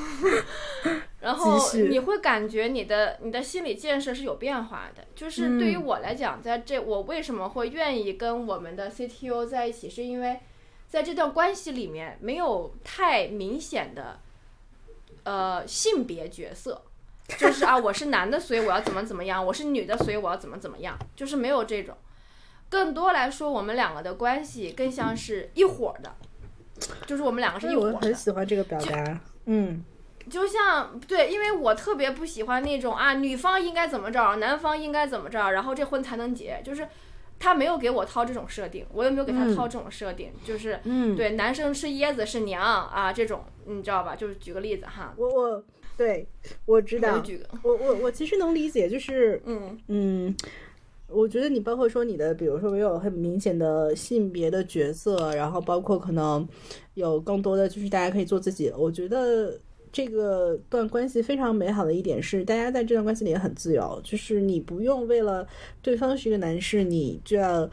[1.20, 5.03] 然后你会感觉你的你的心理建设是有变化的。
[5.14, 10.39] 就是对于嗯我来讲，在这我为什么会愿意跟我们的 CTO 在一起，是因为
[10.88, 14.22] 在这段关系里面没有太明显的。
[15.26, 16.84] 呃性别角色，
[17.38, 21.95] 就是啊，我是男的，所以我要怎么怎么样；我是女的，所以我要怎么怎么样，就是没有这种。
[22.69, 26.15] 更多来说，我们两个的关系更像是一伙儿的，
[27.05, 28.13] 就是我们两个是一伙的我很。
[28.13, 29.84] 喜欢这个表达，嗯，
[30.30, 36.88] 就像对，因为我特别不喜欢那种啊，女方应该怎么着，男方应该怎么着，然后这婚才能结，就是
[37.39, 44.15] 他没有给我套这种设定，我也没有给他嗯套这种设定，就是嗯，对男生吃椰子是娘啊这种，你知道吧？
[44.15, 45.63] 就是举个例子哈，我我
[45.97, 46.27] 对
[46.65, 47.23] 我知道，
[47.63, 50.35] 我我我其实能理解，就是嗯嗯，
[51.07, 56.47] 我觉得你包括说你的，比如说没有很明显的性别的角色，然后包括可能
[56.95, 58.71] 有更多的就是大家可以做自己。
[58.77, 59.57] 我觉得
[59.91, 65.47] 这个段关系非常美好的一点是，大家在这段关系里也很自由，就是你不用为了
[65.81, 67.69] 对方是一个男士，你就要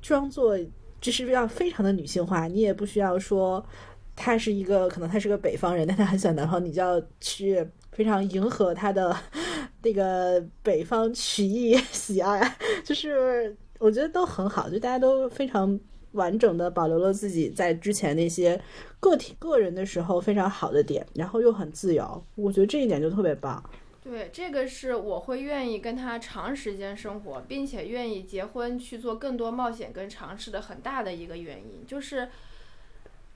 [0.00, 0.58] 装作
[1.00, 3.62] 就是要非常的女性化，你也不需要说
[4.20, 9.16] 他是一个可能他是个北方人， 但他很喜欢南方，你就要去非常迎合他的。
[9.82, 12.54] 那个北方曲艺喜爱，
[12.84, 15.80] 就是我觉得都很好，就大家都非常
[16.12, 18.60] 完整的保留了自己在之前那些
[19.00, 23.64] 个体个人的时候非常好的点，然后又很自由，我觉得这一点就特别棒。
[24.04, 32.28] 对，这个是我会愿意跟他长时间生活，并且愿意结婚去做更多冒险跟尝试的很大的一个原因，就是。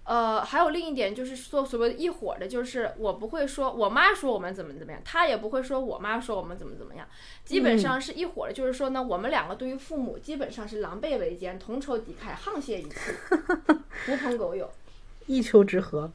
[0.05, 7.07] 呃，还有另一点就是说，所谓的一伙的，就是我不会说我妈说我们怎么怎么样，他也不会说我妈说我们怎么怎么样，
[7.45, 8.53] 基本上是一伙的。
[8.53, 12.97] 就是说呢，我们两个对于父母基本上是狼狈为奸，同仇敌忾，沆瀣一气，
[14.07, 14.71] 狐朋狗友，
[15.27, 16.11] 一丘之貉。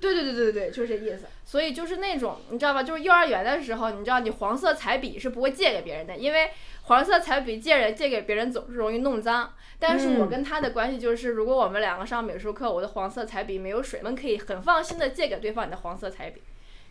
[0.00, 1.26] 对对对对对，就是这意思。
[1.44, 2.82] 所以就是那种你知道吧？
[2.82, 6.50] 就是幼儿园的时候，你知道你黄色彩笔是不会借给别人的，因为
[6.92, 9.54] 黄色彩笔借着借给别人总是容易弄脏。
[9.78, 16.42] 但是我跟他的关系就是，如果我们两个上美术课，我的黄色彩笔没有水，我们可以很放心的借给对方你的黄色彩笔，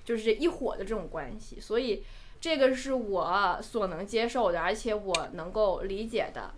[0.03, 1.59] 就是一伙的这种关系。
[1.59, 2.03] 所以
[2.39, 6.51] 这个是我所能接受的，而且我能够理解的。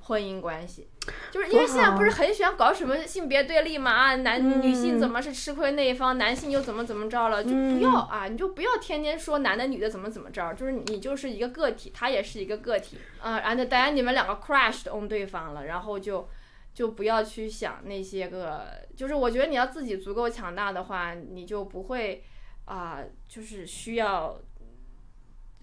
[0.00, 0.88] 婚姻关系，
[1.30, 16.28] 就是因为现在不是很喜欢搞什么性别对立嘛啊，男女性怎么是吃亏那一方，男性又怎么怎么着了，就不要啊，你就不要天天说男的女的怎么怎么着，就是你就是一个个体，他也是一个个体啊，然后等下你们两个 crashed on 对方了，然后就
[16.74, 22.24] 就不要去想那些个，就是我觉得你要自己足够强大的话，你就不会
[22.64, 24.40] 啊，就是需要。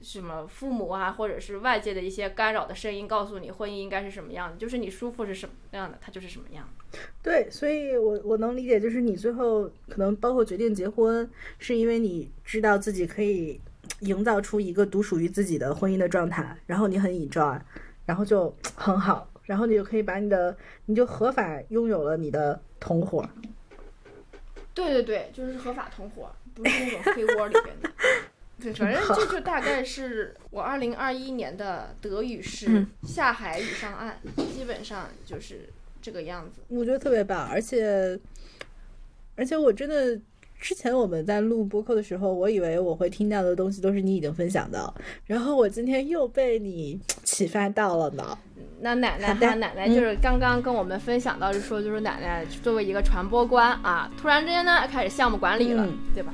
[0.01, 6.67] 什么父母啊，或者是外界的一些干扰的声音，告诉你婚姻应该是什么样的，就是你舒服是什么样的，它就是什么样。
[7.23, 13.59] 对，所以我我能理解，就是你最后可能包括决定结婚，是因为你知道自己可以
[14.01, 17.59] 营造出一个独属于自己的婚姻的状态，然后你很 enjoy，
[18.05, 23.27] 然后就很好，然后你就可以把你的，你就合法拥有了你的同伙。
[24.73, 27.89] 对对对，就是合法同伙，不是那种黑窝里边的。
[28.61, 34.17] 对，反正这就大概是我二零二一年的德语是下海与上岸，
[34.53, 35.69] 基本上就是
[36.01, 36.61] 这个样子。
[36.69, 38.17] 我觉得特别棒，而且
[39.35, 40.17] 而且我真的
[40.57, 44.93] 之前我们在录播客的时候，我以为我会听到的东西都是你已经分享的，
[45.25, 48.37] 然后我今天又被你启发到了呢。
[48.79, 56.33] 那奶奶，那奶奶就是刚刚跟我们分享到，就说就是奶奶作为一个传播官啊，突然之间呢开始项目管理了，对吧？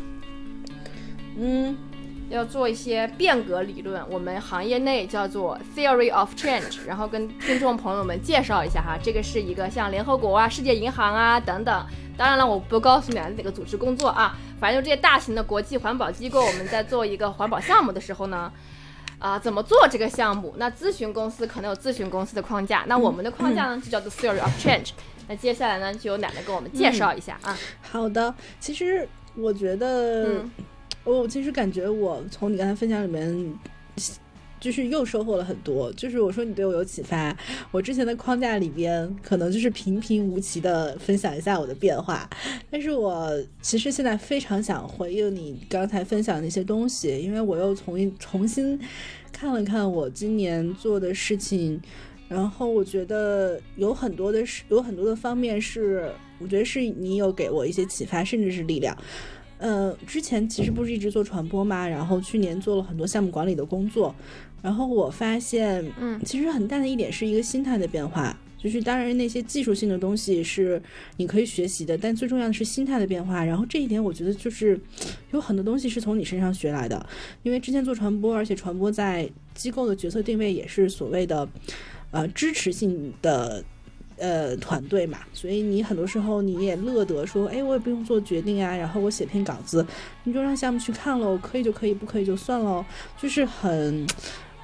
[1.37, 1.75] 嗯。
[2.31, 11.85] 要做一些变革理论，我们行业内叫做 theory of change，然后跟听众朋友们介绍一下哈，这个是一个像联合国啊、世界银行啊等等，
[12.17, 18.49] 当然了，我不告诉你哪个组织工作啊，反正就这些大型的国际环保机构，我们在做一个环保项目的时候呢，
[19.19, 20.55] 啊，怎么做这个项目？
[20.57, 24.91] 那咨询公司可能有咨询公司的框架，那我们的框架呢就叫做 theory of change。
[25.27, 27.57] 那接下来呢，就由奶奶给我们介绍一下啊。
[27.81, 29.05] 好的，其实
[29.35, 30.45] 我觉得。
[31.03, 33.53] 我其实感觉我从你刚才分享里面，
[34.59, 35.91] 就是又收获了很多。
[35.93, 37.35] 就是我说你对我有启发，
[37.71, 42.29] 我之前的框架里边可能就是平平无奇的分享一下我的变化，
[42.69, 43.31] 但是我
[43.61, 48.79] 其实现在非常想回应你刚才分享的那些东西，因为我又重重新
[49.31, 51.81] 看了看我今年做的事情，
[52.29, 58.95] 然后我觉得有很多的是有很多的方面是，我觉得是你有给我一些启发，甚至是力量。
[59.61, 64.13] 呃，之前其实不是一直做传播嘛，然后去年做了很多项目管理的工作，
[64.63, 70.81] 然后我发现，嗯，其实很大的一点是一个心态的变化，就是当然那些技术性的东西是
[71.17, 73.45] 你可以学习的，但最重要的是心态的变化。
[73.45, 74.79] 然后这一点我觉得就是
[75.31, 77.05] 有很多东西是从你身上学来的，
[77.43, 81.47] 因为之前做传播，而且传播在机构的角色定位也是所谓的，
[82.09, 83.63] 呃，支持性的。
[84.21, 89.85] 呃，团队嘛，所以你很多时候你也乐得说，哎，我也不用做决定啊，然后我写篇稿子，
[90.23, 92.85] 你就让项目去看喽，可以就可以，不可以就算喽，
[93.19, 94.07] 就是很，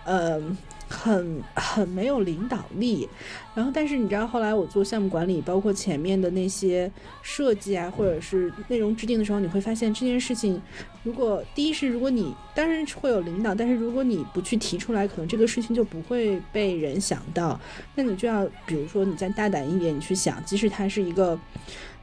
[0.06, 0.56] 嗯。
[0.90, 3.08] 很很没有领导力，
[3.54, 6.90] 然后但是你知道后来我做项目管理，包括前面的那些
[7.22, 10.62] 设计啊，或者是内容制定的时候，你会发现这件事情，
[11.04, 17.60] 如果第一是如果你当然会有领导，但是如果你不去提出来，可能这个事情就不会被人想到。
[17.96, 21.38] 那你就要比如说你再大胆一点，你去想，即使它是一个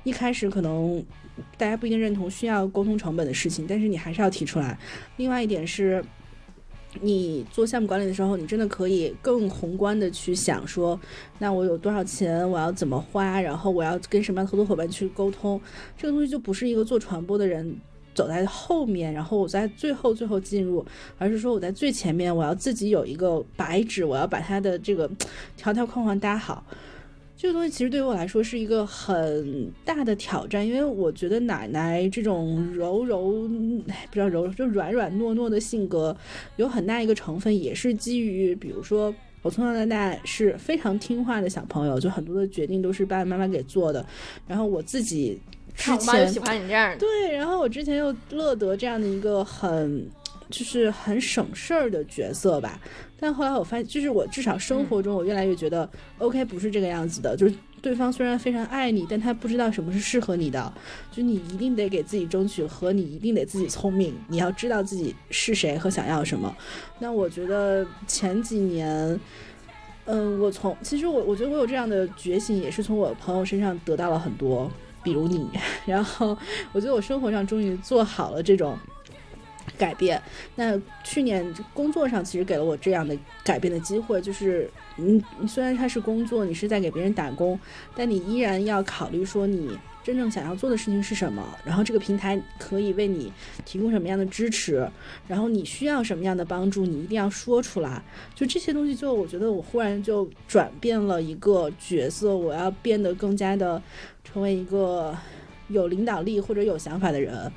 [0.03, 1.03] 一开始可能
[1.57, 4.79] 大家不一定认同、需要沟通成本的事情，但是你还是要提出来。
[5.17, 6.05] 另外一点是。
[7.01, 10.99] 你做项目管理的时候，你真的可以更宏观的去想说，
[11.39, 15.61] 那我有多少钱，我要怎么花，然后我要跟什么样的合作伙伴去沟通，
[15.99, 17.77] 这个东西就不是一个做传播的人
[18.15, 20.85] 走在后面，然后我在最后最后进入，
[21.19, 25.11] 而是说我在最前面，我要自己有一个白纸，我要把它的这个
[25.57, 26.65] 条条框框搭好。
[27.37, 33.49] 这个东西其实对于我来说是一个很大的挑战，因为我觉得奶奶这种柔柔，
[33.89, 36.17] 哎，不知道柔柔，就软软糯糯的性格，
[36.57, 39.13] 有很大一个成分也是基于，比如说
[39.43, 44.07] 我从小到大是非常听话的小朋友，就很多的决定都是爸爸妈妈给做的，
[44.47, 45.39] 然后我自己
[45.75, 46.99] 之前喜欢你这样的。
[46.99, 50.09] 对，然后我之前又乐得这样的一个很。
[50.51, 52.79] 就是很省事儿的角色吧，
[53.19, 55.89] 但后来我发现，就是我至少生活中，我越来越觉得、
[56.19, 60.73] OK 不是这个样子的，就是对方虽然非常爱你，但他不知道什么是适合你的，
[61.13, 66.55] 就你一定得给自己争取，和你一定得自己聪明，你要知道自己是谁和想要什么。
[66.99, 69.19] 那我觉得前几年，
[70.07, 74.71] 嗯，我从其实我我觉得我有这样的觉醒，也是从我朋友身上得到了很多，
[75.03, 75.49] 比如你，
[75.87, 76.37] 然后
[76.73, 78.77] 我觉得我生活上终于做好了这种。
[79.79, 80.21] 改变。
[80.57, 87.59] 那去年工作上其实给了我这样的改变的机会，就是你虽然它是工作，你是在给别人打工，
[87.95, 93.33] 但你依然要考虑说你真正想要做的事情是什么，然后这个平台可以为你
[93.65, 94.87] 提供什么样的支持，
[95.27, 98.03] 然后你需要什么样的帮助，你一定要说出来。
[98.35, 103.83] 就这些东西，就我觉得我忽然就转变了一个角色，我要变得更加的
[104.23, 105.17] 成为一个
[105.69, 107.51] 有领导力或者有想法的人。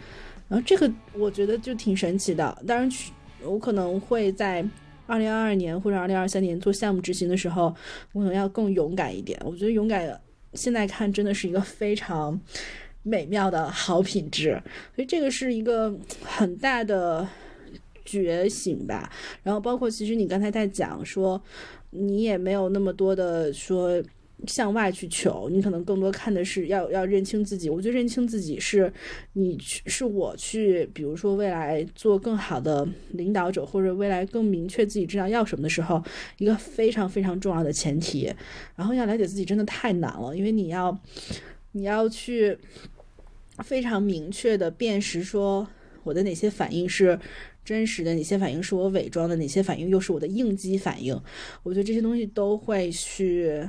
[0.50, 2.64] 然后这个我觉得就挺神奇的。
[2.66, 3.12] 当然去，
[3.43, 4.66] 我可能会在
[5.06, 7.76] 二零二二年或者二零二三年做项目执行的时候，
[8.14, 9.38] 我可能要更勇敢一点。
[9.43, 10.20] 我觉得勇敢
[10.54, 12.39] 现在看真的是一个非常
[13.04, 14.62] 美妙的好品质，
[14.95, 15.93] 所以这个是一个
[16.24, 17.28] 很大的
[18.06, 19.12] 觉醒吧。
[19.43, 21.41] 然后包括其实你刚才在讲说，
[21.89, 24.02] 你也没有那么多的说。
[24.45, 27.69] 向外去求，你可能更多看的是要要认清自己。
[27.69, 28.91] 我觉得认清自己是，
[29.33, 36.03] 你去是我去，比如说未来做更好的领导者，或者未来更明确自己知道要什么的时候，
[36.38, 38.31] 一个非常非常重要的前提。
[38.75, 40.97] 然后要了解自己真的太难了，因为你要
[41.71, 42.57] 你要去
[43.63, 45.67] 非常明确的辨识说
[46.03, 47.19] 我的哪些反应是。
[47.65, 51.13] 真实的哪些反应是我伪装的，哪些反应又是我的应激反应？
[51.63, 53.61] 我觉得这些东西都会去。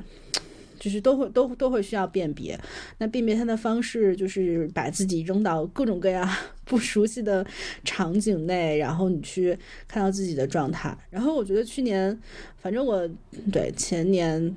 [0.78, 2.58] 就是都会都都会需要辨别，
[2.98, 6.28] 那辨别它的方式就是把自己扔到各种各样
[6.64, 7.44] 不熟悉的
[7.84, 10.96] 场景内，然后你去看到自己的状态。
[11.10, 12.18] 然后我觉得去年，
[12.56, 13.08] 反正我
[13.52, 14.54] 对前年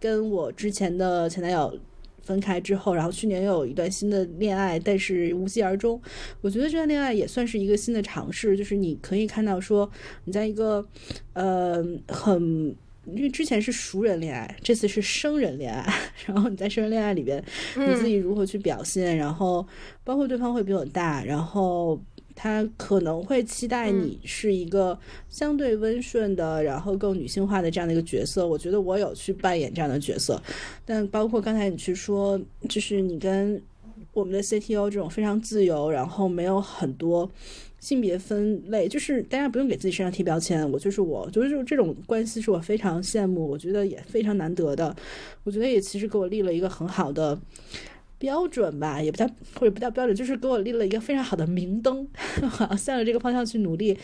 [0.00, 1.78] 跟我之前的前男友
[2.22, 6.00] 分开之后，然后去年又有一段新的恋爱，但是无疾而终。
[6.40, 9.90] 我觉得这段恋爱也算是一个新的尝试，就是你可以看到说
[10.24, 10.86] 你在一个
[11.34, 12.74] 呃很。
[13.06, 15.92] 因为之前是熟人恋爱，这次是生人恋爱。
[16.26, 17.42] 然后你在生人恋爱里边，
[17.76, 19.16] 你自己如何去表现？
[19.16, 19.66] 然后
[20.02, 22.00] 包括对方会比我大，然后
[22.34, 24.98] 他可能会期待你是一个
[25.28, 28.46] 相对温顺的，然后更女性化的这样的一个角色。
[28.46, 30.42] 我觉得我有去扮演这样的角色，
[30.84, 33.62] 但包括刚才你去说，就是你跟
[34.12, 37.30] 我们的 CTO 这种非常自由，然后没有很多。
[37.84, 44.96] 性别分类就是大家不用给自己身上贴标签，我就是我，就是这种关系是我非常羡慕，我觉得也非常难得的，
[45.42, 47.38] 我觉得也其实给我立了一个很好的
[48.24, 52.08] 标准吧，也不叫或者不叫标准，就是给我立了一个非常好的明灯，
[52.40, 53.94] 我要向着这个方向去努力，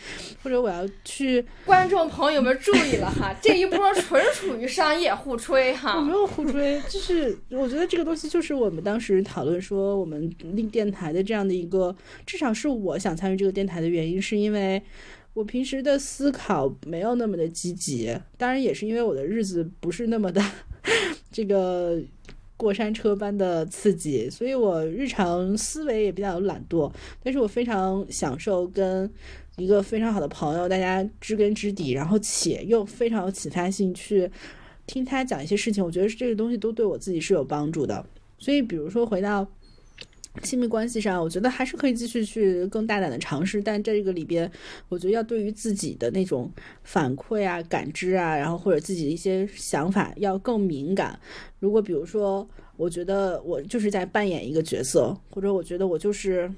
[0.43, 1.43] 或者我要去。
[1.65, 5.97] 观众朋友们注意了哈， 这一波纯属于商业互吹哈。
[5.97, 14.79] 我没有互吹，就是我觉得这个东西就是我们当时讨论说我们立电台的这样的一个，至少是我想参与这个电台的原因，是因为
[15.33, 20.39] 我平时的思考没有那么的积极，当然也是因为我的日子不是那么的
[21.31, 21.99] 这个。
[22.61, 26.91] 过山车般的刺激，所以我日常思维也比较懒惰。
[27.23, 29.11] 但是我非常享受跟
[29.57, 34.29] 一个非常好的朋友，大家知根知底，然后且又非常有启发性去
[34.85, 35.83] 听他讲一些事情。
[35.83, 38.05] 我觉得这个东西都对我自己是有帮助的。
[38.37, 39.47] 所以，比如说回到。
[40.41, 44.49] 亲密关系上，我觉得还是可以继续去更大胆的尝试，但这个里边，
[44.87, 46.49] 我觉得要对于自己的那种
[46.83, 51.19] 反馈啊、感知啊，然后或者自己的一些想法要更敏感。
[51.59, 56.49] 如果比如说，我觉得我就是在扮演一个角色，或者我觉得我就是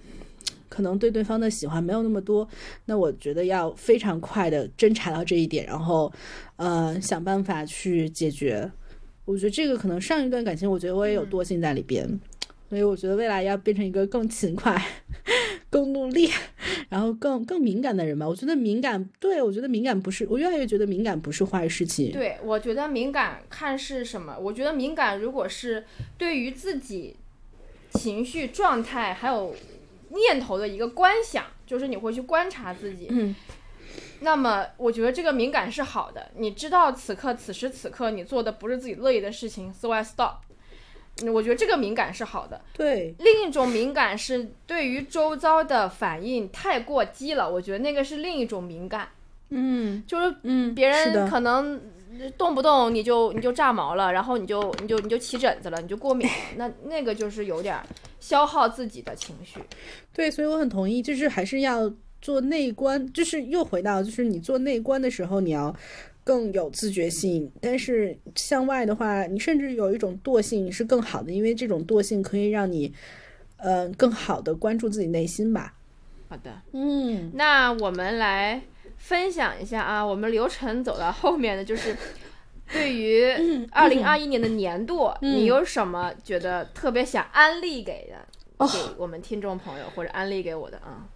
[0.70, 2.48] 可能对对方的喜欢没有那么多，
[2.86, 6.14] 那我觉得要非常快的侦查到这一点，然后
[6.58, 8.72] 呃想办法去解决。
[9.26, 12.08] 我觉得这个可能上一段感情，我觉得我也有惰性在里边。
[12.74, 14.84] 所以我觉得未来要变成一个更勤快、
[15.70, 16.28] 更努力，
[16.90, 18.28] 然然后更更敏感的人吧。
[18.28, 22.12] 我觉得敏感，对我觉得敏感不是，我越来越觉得敏感不是坏事情。
[22.12, 24.38] 对，我觉得敏感看是什么。
[24.40, 25.84] 我觉得敏感如果是
[26.18, 27.16] 对于自己
[27.92, 29.56] 情绪状态还有
[30.10, 33.08] 念头的一个观想，就是你会去观察自己。
[33.10, 33.36] 嗯。
[34.22, 36.32] 那么，我觉得这个敏感是好的。
[36.38, 40.38] 你知道此刻此时此刻你做的不是自己乐意的事情，so I stop。
[41.34, 42.60] 我觉得这个敏感是好的。
[42.74, 43.14] 对。
[43.20, 49.10] 另一种敏感是对于周遭的反应太过激了，我觉得那个是另一种敏感。
[49.50, 50.04] 嗯。
[50.08, 51.80] 就是嗯，别人可能
[52.38, 57.80] 动不动你就你就炸毛了，然后你就你就你就起疹子了，你就过敏了，那那个就是有点
[58.20, 59.60] 消耗自己的情绪。
[60.14, 61.92] 对，所以我很同意，就是还是要。
[62.24, 65.76] 做内观就是又回到，就是你做内观的时候，你要
[66.24, 67.52] 更有自觉性。
[67.62, 72.94] 但是向外的话，你甚至有一种惰性是更好的，因为这种惰性可以让你，
[73.58, 75.74] 呃，更好的关注自己内心吧。
[76.30, 78.62] 好的，嗯，那我们来
[78.98, 81.96] 分享一下啊，我们流程走到后面的就是
[82.72, 83.30] 对于
[83.72, 91.08] 二零二一年的年度，你有什么觉得特别想安利给的，给我们听众朋友或者安利给我的啊？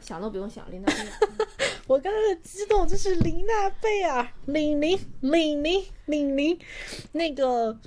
[0.00, 1.66] 想都不用想，琳娜贝尔。
[1.86, 6.58] 我刚刚的激动，就是琳娜贝尔，玲玲，玲玲，玲玲。
[7.12, 7.78] 那个，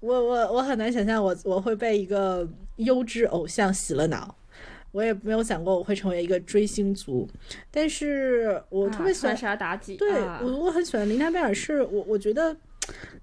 [0.00, 4.36] 我我我很难想象，我我会被一个优质偶像洗了脑。
[4.92, 7.28] 我也没有想过我会成为一个追星族，
[7.70, 9.96] 但是我特别喜欢啥妲己。
[9.96, 12.56] 对我我很喜欢琳娜贝尔，是我我觉得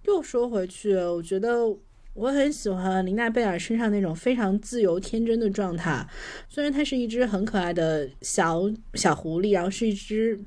[0.03, 1.75] 又说回去，我觉得。
[2.17, 6.03] 我很喜欢林娜贝尔身上那种非常自由天真的状态，
[6.49, 8.63] 虽然她是一只很可爱的小
[8.95, 10.39] 小狐狸，然后是一只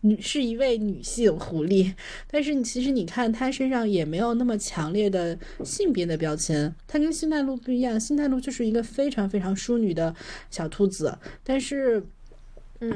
[0.00, 1.92] 女是一位女性狐狸，
[2.30, 6.74] 但是你其实你看她身上也没有那么强烈的性别的标签。
[6.86, 10.14] 她跟新黛露不一样，新黛露就是一个非常非常淑女的
[10.50, 12.02] 小兔子，但是。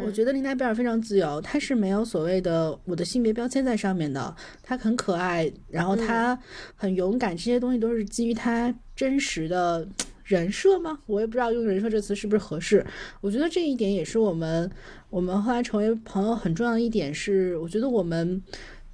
[0.04, 4.34] 我觉得琳娜贝尔非常自由，她是没有所谓的我的性别标签在上面的。
[4.62, 6.38] 她很可爱，然后她
[6.76, 9.86] 很勇敢，这些东西都是基于她真实的
[10.24, 10.98] 人设吗？
[11.06, 12.86] 我也不知道用人设这词是不是合适。
[13.20, 14.70] 我觉得这一点也是我们
[15.10, 18.40] 我们后来成为朋友很重要的一点是，我觉得我们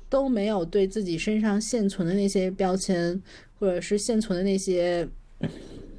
[0.08, 3.20] 都没有对自己身上现存的那些标签，
[3.58, 5.06] 或者是现存的那些。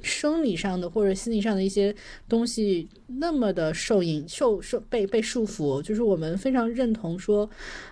[0.02, 1.94] 生理上的或者心理上的一些
[2.28, 7.48] 东西，那么的受影受受被被束缚，就是我们非常认同说，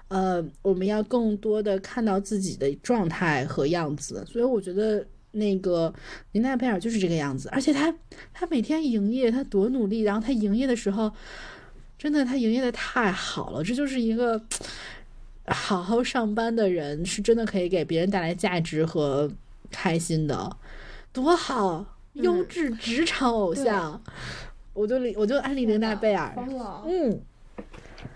[0.09, 4.24] 呃，我们要更多的看到自己的状态和样子。
[4.26, 5.92] 所以我觉得那个
[6.32, 7.94] 林奈贝尔就是这个样子，而且他
[8.32, 11.12] 他每天营业，他多努力，然后他营业的时候，
[11.98, 14.40] 真的他营业的太好了，这就是一个
[15.46, 19.30] 好好上班的人，是真的可以给别人带来价值和
[19.70, 20.56] 开心的，
[21.12, 21.97] 多好。
[22.18, 24.00] 优质职场偶像，
[24.72, 26.34] 我就我就安利琳娜贝尔。
[26.86, 27.20] 嗯，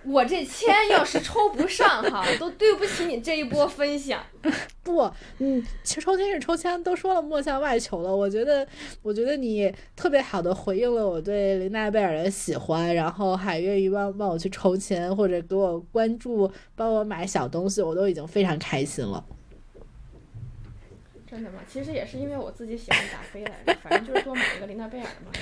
[0.04, 4.20] 我这签要是抽不上哈，都对不起你这一波分享。
[4.82, 8.14] 不，嗯，其实抽签是抽签，都说了莫向外求了。
[8.14, 8.66] 我觉得，
[9.00, 19.24] 我觉得你特别好的回应了我对琳娜贝尔的喜欢，然后还愿意帮帮我去抽签，或者给我关注，帮我买小东西，我都已经非常开心了。
[21.32, 21.60] 真的吗？
[21.66, 25.32] 其实也是因为我自己喜欢打飞来着，反正就是多买一个琳娜贝尔嘛。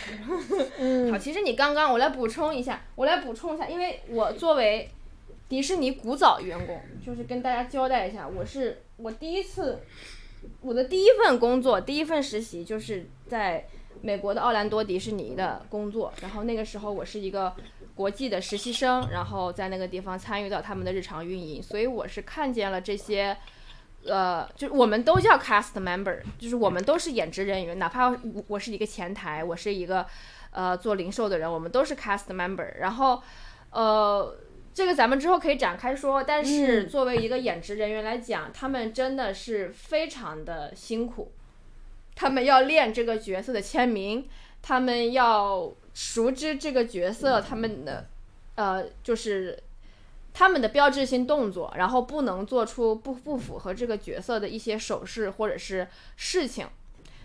[1.11, 4.89] 好，其实你刚刚我来补充一下，我来补充一下，因为我作为
[5.49, 9.81] 迪士尼古早员工，就是跟大家交代一下，我是我第一次
[10.61, 13.67] 我的第一份工作，第一份实习就是在
[14.01, 17.53] 美国的奥兰多迪士尼的工作，然后那个时候我是一个
[17.97, 23.37] 国际的实习生，然后在那个地方参与到他们的日常运营，所以我是看见了这些。
[24.07, 30.07] 呃，就是我们都叫 cast member，就是我们都是演职人员，哪怕我是一个前台，我是一个
[30.53, 32.79] 呃做零售的人，我们都是 cast member。
[32.79, 33.23] 然后，
[33.71, 34.37] 呃，
[34.73, 36.23] 这个咱们之后可以展开说。
[36.23, 41.33] 但是作为一个演职人员来讲，他们真的是非常的辛苦，
[42.15, 44.27] 他们要练这个角色的签名，
[44.63, 48.07] 他们要熟知这个角色，他们的
[48.55, 49.63] 呃就是。
[50.41, 55.87] 他们的标志性动作，然后不能做出不不符合这个角色的一些手势或者是
[56.17, 56.67] 事情。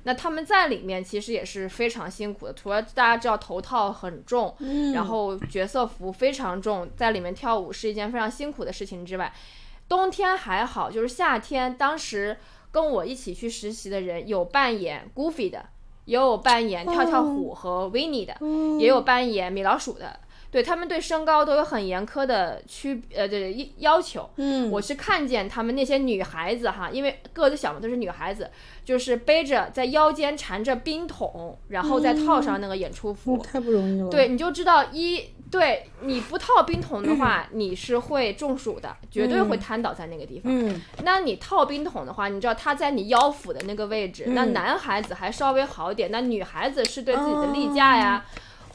[0.03, 2.53] 那他们在里面其实也是非常辛苦的。
[2.53, 4.53] 除了大家知道头套很重，
[4.93, 9.33] 然后角色服非常重，在里面跳舞是一件非常辛苦的事情之外，
[9.87, 12.35] 冬天还好，就是夏天，当时
[12.69, 15.67] 跟我一起去实习的人有扮演 Goofy 的，
[16.03, 18.35] 也有扮演跳跳虎和 Winnie 的，
[18.77, 20.19] 也有扮演米老鼠的。
[20.55, 28.49] 对他们对身高都有很严苛的区呃对要求，嗯，我是看见他们那些女孩子哈，因为个子小嘛，都是女孩子，
[28.85, 34.09] 就是背着在腰间缠着冰桶，然后再套上那个演出服，太不容易了。
[34.09, 35.21] 对，你就知道一
[35.51, 40.43] 对，你不套冰桶的话，你是会中暑的，绝对会瘫倒在那个地方。
[40.45, 40.81] 嗯。
[41.03, 44.53] 那你套冰桶的话，你知道它在你腰腹的那个位置，那嗯。
[44.53, 48.25] 男孩子还稍微好一点，那女孩子是对自己的例假呀，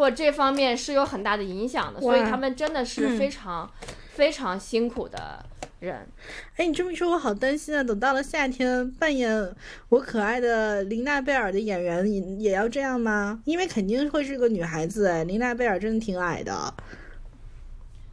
[0.01, 3.71] 或者这方面是有很大的影响的，所以他们真的是嗯非常、
[4.15, 5.45] 非常辛苦的
[5.81, 6.09] 人。
[6.57, 7.85] 哎，你这么一说，我好担心啊！
[7.85, 9.55] 等到了夏天，扮演
[9.91, 13.43] 我可爱的琳娜贝尔的演员也也要这样吗？
[13.45, 16.75] 因为肯定会是个女孩子哎，琳娜贝尔真的挺矮的。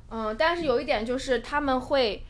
[0.09, 2.21] 嗯，但是有一点就是他们会。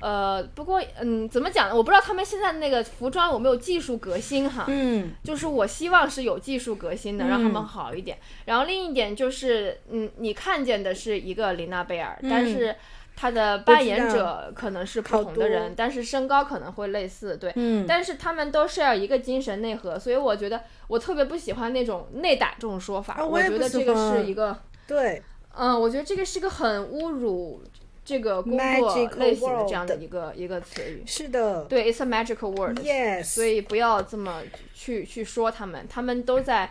[0.00, 1.74] 呃，不过，嗯，怎么讲呢？
[1.74, 4.64] 我不知道他们现在的那个服装有没有技术革新哈。
[4.68, 8.18] 嗯就是我希望是有技术革新的，让他们好一点。
[8.44, 12.74] 然后另一点就是，嗯，你看见的是一个琳娜贝尔，但是
[13.16, 17.52] 她的扮演者可能是不同的人，但是身高可能会类似，对。
[17.56, 23.14] 嗯但是他们都是要一个精神内核，所以我觉得我特别不喜欢那种内胆这种说法。
[23.14, 24.56] 啊我觉得这个是一个，
[24.86, 25.20] 对，
[25.56, 27.60] 嗯，我觉得这个是个很侮辱
[28.08, 31.02] 这个工作类型的这样的一个一个词语。
[31.04, 31.66] 是的。
[31.66, 32.78] 对，it's a magical word。
[32.78, 36.70] Yes，所以不要这么去去说他们，他们都在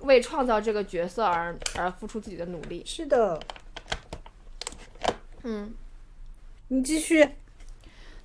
[0.00, 2.82] 为创造这个角色而而付出自己的努力。
[2.84, 3.40] 是的，
[5.44, 5.72] 嗯，
[6.68, 7.26] 你继续。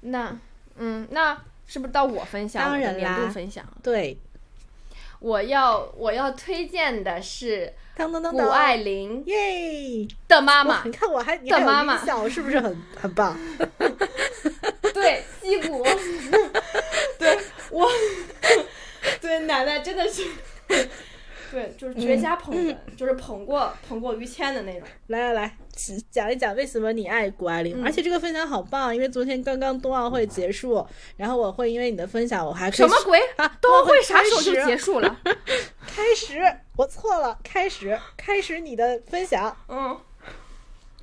[0.01, 0.37] 那
[0.75, 3.65] 嗯，那是不是到我分享当然啦度分享？
[3.81, 4.19] 对，
[5.19, 8.35] 我要我要推荐的是谷当当当。
[8.35, 10.07] 当，爱凌耶！
[10.27, 10.81] 的妈妈。
[10.85, 11.97] 你，看我还的妈妈。
[12.05, 13.37] 小，是不是很很棒？
[14.93, 15.83] 对击鼓，
[17.19, 17.37] 对
[17.69, 17.87] 我，
[19.21, 20.25] 对奶奶真的是，
[21.51, 24.87] 对，就是绝佳捧哏，就是捧过捧过于谦的那种。
[25.07, 25.57] 来来来，
[26.11, 27.81] 讲一讲为什么你爱谷爱凌。
[27.81, 30.85] 嗯而且这个分享好棒，因为昨天刚刚冬奥会结束，
[31.17, 33.19] 然后我会因为你的分享，我还什么鬼？
[33.37, 33.47] 啊？
[33.61, 35.19] 冬奥会啥时候就结束了？
[35.87, 36.39] 开始，
[36.75, 39.55] 我错了，开始，开始你的分享。
[39.67, 39.97] 嗯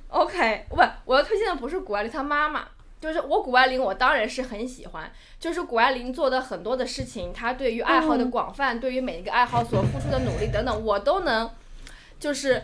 [0.09, 2.67] ，OK，不，我要推荐的不是谷爱凌她妈妈，
[3.01, 11.49] 就是我谷爱凌，我当然是很喜欢，就是谷爱凌做的很多的事情，她对于爱好的嗯广泛，对于每一个爱好所付出的努力等等，我都能，
[12.19, 12.63] 就是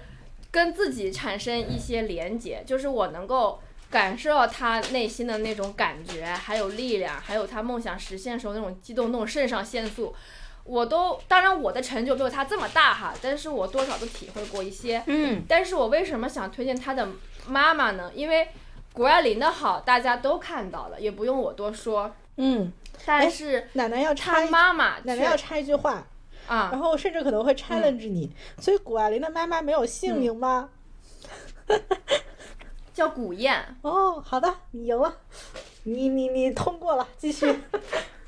[0.54, 3.60] 跟自己产生一些连结，就是我能够。
[3.94, 10.16] 感受到他内心的那种感觉，还有力量，还有他梦想实现时候那种激动、那种肾上腺素，
[10.64, 15.04] 我都当然我的成就没有他这么大哈，但是我多少都体会过一些。
[15.06, 17.08] 嗯但是我为什么想推荐他的
[17.48, 18.12] 妈妈呢？
[18.16, 18.48] 因为
[18.94, 22.16] 谷爱凌的好大家都看到了，也不用我多说。
[22.38, 22.74] 嗯，
[23.06, 26.08] 但是奶奶要插一，妈妈奶奶要插一句话，
[26.48, 28.32] 然啊，后甚至可能会 challenge 你。
[28.60, 30.70] 所以谷爱凌的妈妈没有姓名吗？
[32.94, 33.76] 叫古燕。
[33.82, 35.18] 哦，好的，你赢了，
[35.84, 37.60] 你你你通过了，继续。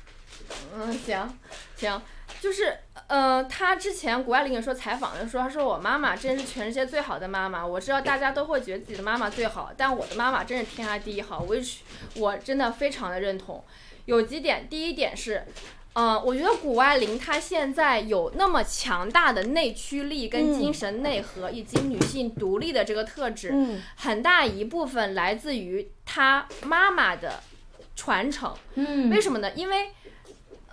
[0.74, 1.38] 嗯，行
[1.76, 2.02] 行，
[2.40, 2.76] 就是
[3.06, 7.64] 呃，他之前谷爱凌也说采访的时候，她说我妈妈真是全世界最好的妈妈。
[7.64, 11.78] 我知道大家都会觉得自己的妈妈最好，但我的妈妈真是天下第一好，which
[12.16, 13.62] 我真的非常的认同。
[14.06, 15.44] 有几点，第一点是。
[15.98, 27.40] 嗯，我觉得谷爱凌她现在有那么强大的内驱力、跟精神内核，以及女性独立的这个特质，嗯很大一部分来自于她妈妈的
[27.94, 28.54] 传承。
[28.74, 29.50] 嗯为什么呢？
[29.54, 29.88] 因为，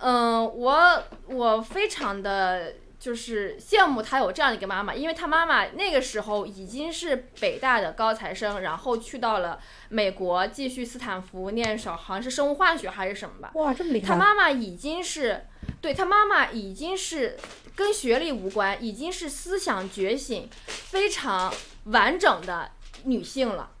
[0.02, 2.74] 嗯、我我非常的
[3.04, 9.60] 就是羡慕她有这样一个妈妈，因为她妈妈那个时候已经是北大的高材生，然后去到了
[9.90, 13.50] 美国继续斯坦福念手，好像是生物化学还是什么吧。
[13.56, 14.08] 哇，这么厉害！
[14.08, 15.44] 他妈妈已经是，
[15.82, 17.36] 对他妈妈已经是
[17.76, 21.52] 跟学历无关，已经是思想觉醒非常
[21.84, 22.70] 完整的
[23.02, 23.72] 女性了。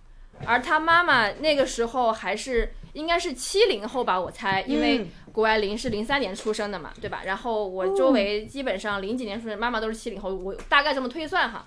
[0.44, 7.22] 而他妈妈那个时候还是应该是七零后吧，我猜，因为嗯谷爱凌是零三年出生的嘛，对吧？
[7.26, 11.66] 然后我周围基本上零几年出生，妈妈都是七零后，我大概这么推算哈。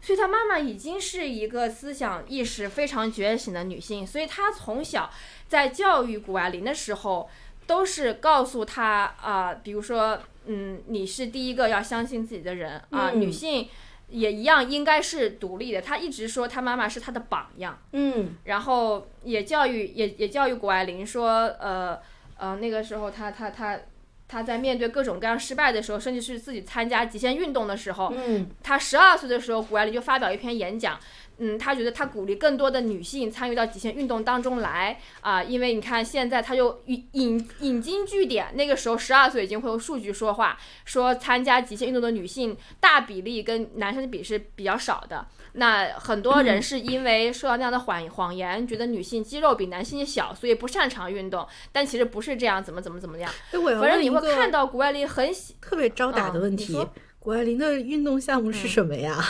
[0.00, 5.10] 所以她妈妈已经是一个思想意识非常觉醒的女性，所以她从小
[5.48, 7.28] 在教育谷爱凌的时候，
[7.66, 13.68] 都是告诉她啊、比如说，嗯，你是第一个要相信自己的人啊、嗯女性
[14.10, 15.82] 也一样应该是独立的。
[15.82, 21.28] 她一直说她妈妈是她的榜样，嗯然后也教育也也教育谷爱凌说，
[21.58, 21.98] 呃
[22.38, 23.78] 呃，那个时候他他他
[24.26, 30.98] 他在面对各种各样失败的时候，甚至是自己参加极限运动的时候，嗯他十二岁的时候，谷爱凌就发表一篇演讲。
[31.40, 45.28] 嗯，他觉得他鼓励更多的女性参与到极限运动当中来啊、因为你看现在他就引引引经据典，那个时候十二岁已经会用数据说话，说参加极限运动的女性大比例跟男生的比是比较少的。
[45.58, 53.30] 那很多人是因为受到那样的谎谎言，觉得女性肌肉比男性小，所以不擅长运动，但其实不是这样，怎么怎么怎么样。
[53.50, 59.22] 反正你会看到谷爱凌很喜特别招打的问题嗯：谷爱凌的运动项目是什么呀？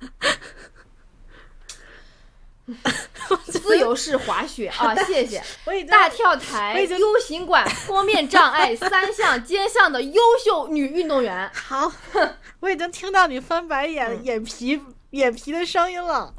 [3.46, 5.42] 自由式滑雪啊，谢谢。
[5.88, 11.50] 大跳台、U 型管、 坡面障碍三项兼项的优秀女运动员。
[11.52, 11.90] 好，
[12.60, 14.80] 我已经听到你翻白眼、嗯眼皮
[15.12, 16.34] 眼皮的声音了。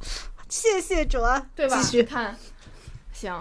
[0.50, 1.82] 谢谢卓，对吧？
[1.82, 2.04] 继续。
[2.04, 2.38] 看，
[3.12, 3.36] 行，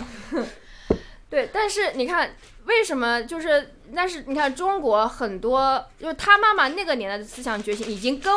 [1.29, 2.35] 对，但是你看，
[2.65, 3.75] 为什么就是？
[3.95, 8.33] 但是你看，中国很多就是他妈妈那个年代的思想觉醒，已经跟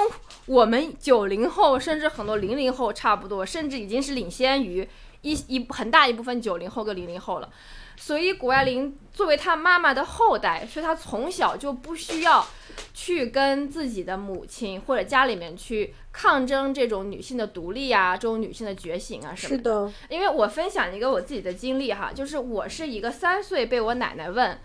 [0.48, 4.86] 我们九零后，甚至很多零零后差不多，甚至已经是领先于
[5.22, 7.50] 一一很大一部分九零后跟零零后了。
[7.96, 12.46] 所以谷爱凌作为她妈妈的后代，所以她从小就不需要
[12.94, 19.86] 去跟自己的母亲或者家里面去抗争这种女性的独立啊，这种女性的觉醒啊什么的。
[19.86, 24.58] 的，因为我分享一个我自己的经历哈，就是我是一个三岁被我奶奶问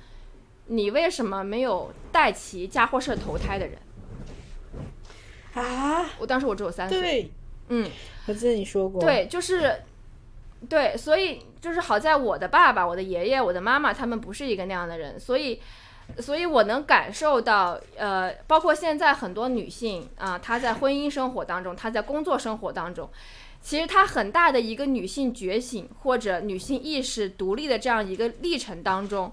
[0.66, 3.78] 你为什么没有带齐家伙事儿投胎的人。
[5.54, 7.30] 啊，我当时我只有三岁，对，
[7.68, 7.90] 嗯，
[8.26, 9.82] 我记得你说过，，对，就是
[10.68, 15.60] 对，所以就是好在我的爸爸、我的爷爷、我的妈妈他们不是一个那样的人，所以。
[16.18, 23.08] 所以我能感受到，呃，包括现在很多女性啊、她在婚姻生活当中，她在工作生活当中，
[23.60, 29.32] 其实她很大的一个女性觉醒或者女性意识独立的这样一个历程当中，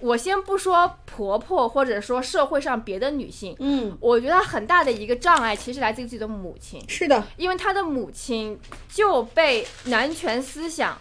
[0.00, 10.98] 我先不说婆婆或者说社会上别的女性，嗯，我觉得很大的一个障碍其实来自于自己的母亲，是的，因为她的母亲就被男权思想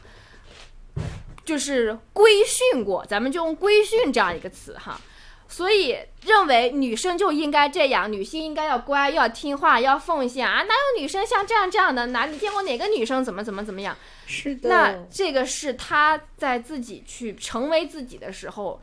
[1.44, 5.00] 就是规训过，咱们就用规训这样一个词哈。
[5.54, 10.64] 所以认为女生就应该这样，女性应该要乖、要听话、要奉献啊！
[10.64, 12.08] 哪有女生像这样这样的？
[12.08, 13.96] 哪你见过哪个女生怎么怎么怎么样？
[14.26, 18.82] 是的，那这个是她在自己去成为自己的时候，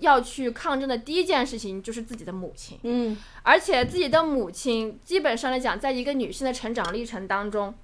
[0.00, 2.78] 要去抗争的第一件事情就是自己的母亲。
[2.82, 7.74] 嗯，而且自己的母亲基本上来讲，在一个女性的成长历程当中，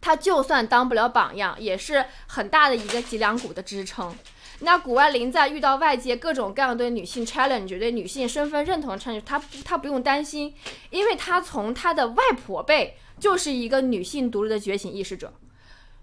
[0.00, 4.16] 她就算当不了榜样，也是很大的一个脊梁骨的支撑。
[4.62, 10.54] 那谷爱凌在遇到外界各种各样对女性 challenge、对女性身份认同的 challenge，她她不用担心，
[10.90, 15.32] 因为她从她的外婆辈就是一个女性独立的觉醒意识者，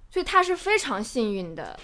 [0.10, 1.80] 所以她是非常幸运的，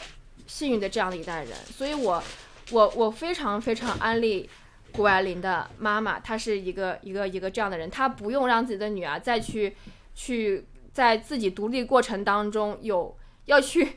[0.48, 1.54] 幸运的这样的一代人。
[1.76, 2.24] 所以我
[2.72, 4.50] 我我非常非常安利
[4.92, 9.76] 谷爱凌的妈妈，她是一个一个一个这样的人，她不用让自己的女儿再去
[10.16, 13.94] 去在自己独立过程当中有要去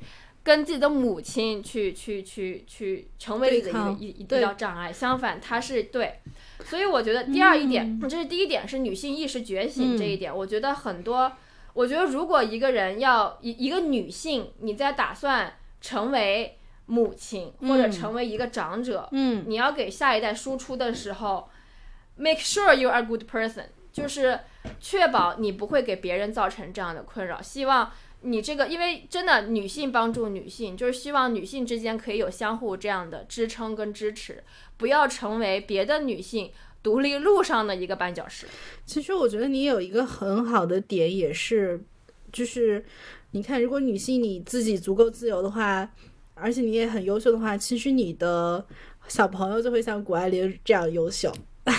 [0.47, 6.20] 跟自己的母亲去去去去成为自己的一个一一对道障碍，相反，他是对。
[6.64, 11.32] 所以我觉得第二一点，这是第一点是女性意识觉醒这一点，我觉得很多，
[11.74, 16.56] 我觉得如果一个人要一一个女性，你在打算成为
[16.86, 21.51] 母亲或者嗯成为一个长者，嗯，你要给下一代输出的时候
[22.14, 24.39] ，make sure you are a good person，就是
[24.81, 27.43] 确保你不会给别人造成这样的困扰。
[27.43, 34.43] 希望你这个，因为真的女性帮助女性，就是希望女性之间可以有相互这样的支撑跟支持，
[34.76, 36.51] 不要成为别的女性
[36.82, 38.47] 独立路上的一个绊脚石。
[38.84, 41.80] 其实我觉得你有一个很好的点，也是，
[42.32, 42.84] 就是
[43.30, 45.88] 你看，如果女性你自己足够自由的话，
[46.34, 48.64] 而且你也很优秀的话，其实你的
[49.09, 51.32] 小朋友就会像谷爱凌这样优秀。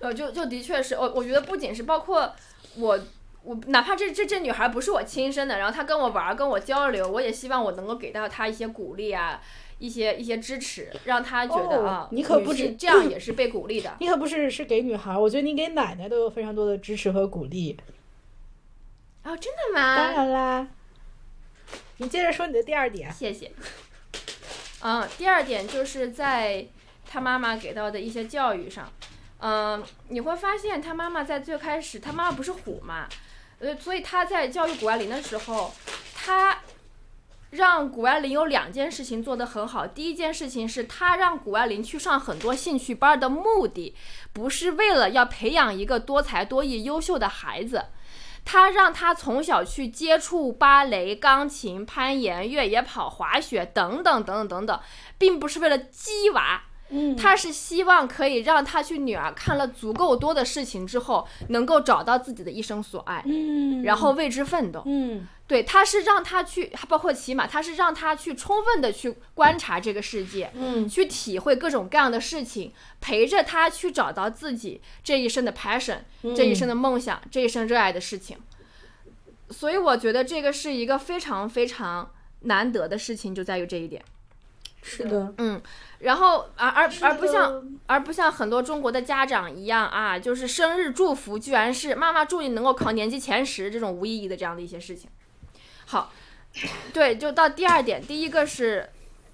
[0.00, 2.30] 呃，就就的确是我，我觉得不仅是包括
[2.76, 2.98] 我，
[3.44, 9.40] 我哪怕这这这女孩不是我亲生的，然后她跟我玩儿，跟我交流，我也希望我能够给到她一些鼓励啊，
[9.78, 13.94] 一些一些支持，让她觉得哦啊，你可不止这样也 是被鼓励的。
[14.00, 17.78] 你可不是是给女孩，我觉得你给奶奶都有非常多的支持和鼓励。
[19.24, 20.12] 哦，真的吗当？
[20.14, 20.68] 然啦，
[21.98, 23.12] 你接着说你的第二点。
[23.12, 23.52] 谢谢。
[24.82, 26.66] 嗯，第二点就是在
[27.06, 28.90] 她妈妈给到的一些教育上，
[29.38, 33.08] 嗯，你会发现她妈妈在最开始，她妈妈不是虎嘛，
[33.60, 35.72] 呃，所以他在教育谷爱凌的时候，
[36.14, 36.58] 他
[37.50, 39.86] 让谷爱凌有两件事情做得很好。
[39.86, 43.94] 第一件事情是他让谷爱凌去上很多兴趣班的目的，
[44.32, 47.86] 不是为了要培养一个多才多艺、优秀的孩子。
[48.46, 54.80] 他让他从小去接触芭蕾、钢琴、攀岩、越野跑、滑雪等等等等等等，
[55.16, 64.82] 并不是为了激娃，嗯他是希望可以让他去女儿看了足够多的事情之后，能够找到自己的一生所爱，嗯然后为之奋斗。
[64.86, 75.98] 嗯对，他是让他去，包括骑马，他是让他去充分的去观察这个世界，嗯去体会各种各样的事情，陪着他去找到自己这一生的 passion，、
[76.34, 78.38] 这一生的梦想，这一生热爱的事情。
[79.50, 84.02] 所以我觉得这个是一个非常非常难得的事情，就在于这一点。
[84.86, 85.60] 是的，嗯，
[86.00, 95.08] 然后而而而不像而不像很多中国的家长一样啊，就是生日祝福居然是妈妈祝你能够考年级前十这种无意义的这样的一些事情。
[95.86, 96.12] 好，
[96.92, 98.90] 对，就到第二点，第一个是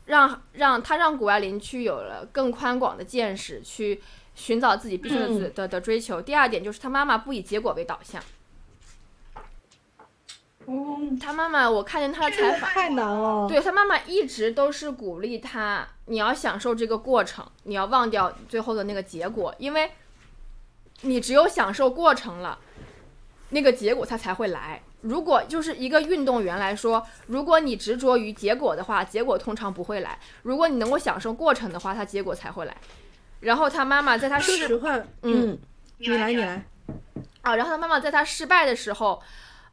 [0.06, 4.00] 让让他让谷爱凌去有了更宽广的见识，去
[4.36, 6.22] 寻找自己毕生的的的追求。
[6.22, 8.22] 第二点就是他妈妈不以结果为导向，
[10.72, 12.70] 嗯，他妈妈我看见他的采访。
[12.70, 13.48] 太难了。
[13.48, 19.90] 对他妈妈一直都是鼓励他，你要享受这个过程，你要忘掉最后的那个结果，因为
[21.00, 22.58] 你只有享受过程了，
[23.48, 24.80] 那个结果它才会来。
[25.00, 30.10] 如果就是一个运动员来说，如果你执着于结果的话，结果通常不会来；
[30.42, 32.76] 如果你能够享受过程的话，它结果才会来。
[33.40, 35.58] 然后他妈妈在他失说实话，嗯，
[35.96, 36.62] 你来，你来。
[37.40, 39.22] 啊，然后他妈妈在他失败的时候，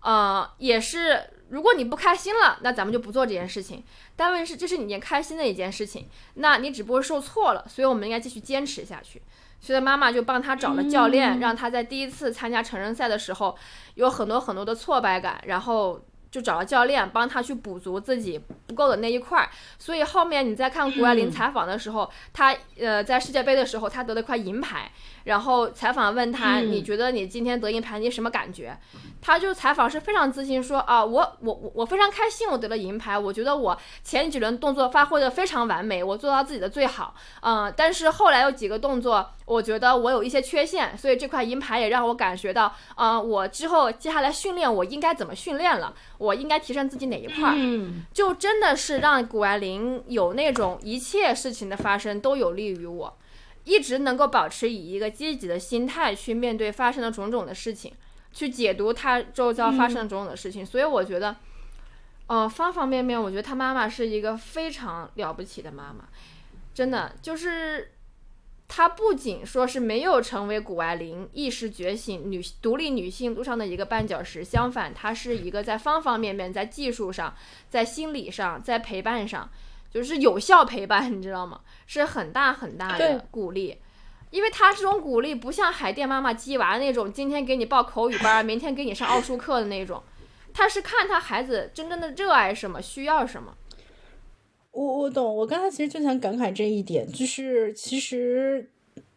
[0.01, 3.83] 呃，也是，如果你不开心了，那咱们就不做这件事情。
[4.15, 9.21] 但问题是，这是你一件开心的一件事情，那你只不过受挫了，所以我们应该继续坚持下去。
[9.59, 13.57] 所以妈妈就帮他找了教练，让他在第一次参加成人赛的时候
[13.95, 15.99] 有很多很多的挫败感，然后
[16.29, 19.49] 就找了教练帮他去补足自己不够的那一块儿。
[19.79, 24.91] 所以后面你在看谷爱凌采访的时候，她呃在世界杯的时候她得了块银牌，
[25.27, 26.71] 然后采访问他，嗯。
[26.71, 28.77] 你觉得你今天得银牌你什么感觉？
[29.21, 53.17] 他就采访是非常自信说啊，我我我我非常开心，我得了银牌，我觉得我前几轮动作发挥的非常完美，我做到自己的最好，嗯、但是后来有几个动作，我觉得我有一些缺陷，所以这块银牌也让我感觉到，啊、我之后接下来训练我应该怎么训练了，我应该提升自己哪一块儿，嗯，就真的是让谷爱凌有那种一切事情的发生都有利于我，
[53.67, 57.93] 一直能够保持以一个积极的心态去面对发生的种种的事情，
[58.31, 60.65] 去解读她周遭发生的种种的事情。
[60.65, 61.35] 所以我觉得，
[62.27, 66.07] 呃，方方面面，我觉得她妈妈是一个非常了不起的妈妈，
[66.73, 67.91] 真的就是。
[68.69, 77.33] 她不仅说是没有成为谷爱凌意识觉醒女独立女性路上的一个绊脚石，相反，她是一个在方方面面，在技术上，
[77.69, 79.49] 在心理上，在陪伴上，
[79.97, 81.59] 就是有效陪伴，你知道吗？
[81.87, 83.77] 是很大很大的鼓励。
[84.29, 90.03] 因为他这种鼓励不像海淀妈妈鸡娃那种，今天给你报口语班，明天给你上奥数课的那种，
[90.53, 93.55] 他是看他孩子真正的热爱什么，需要什么。
[94.71, 98.69] 我我懂，我刚才其实就想感慨这一点，就是其实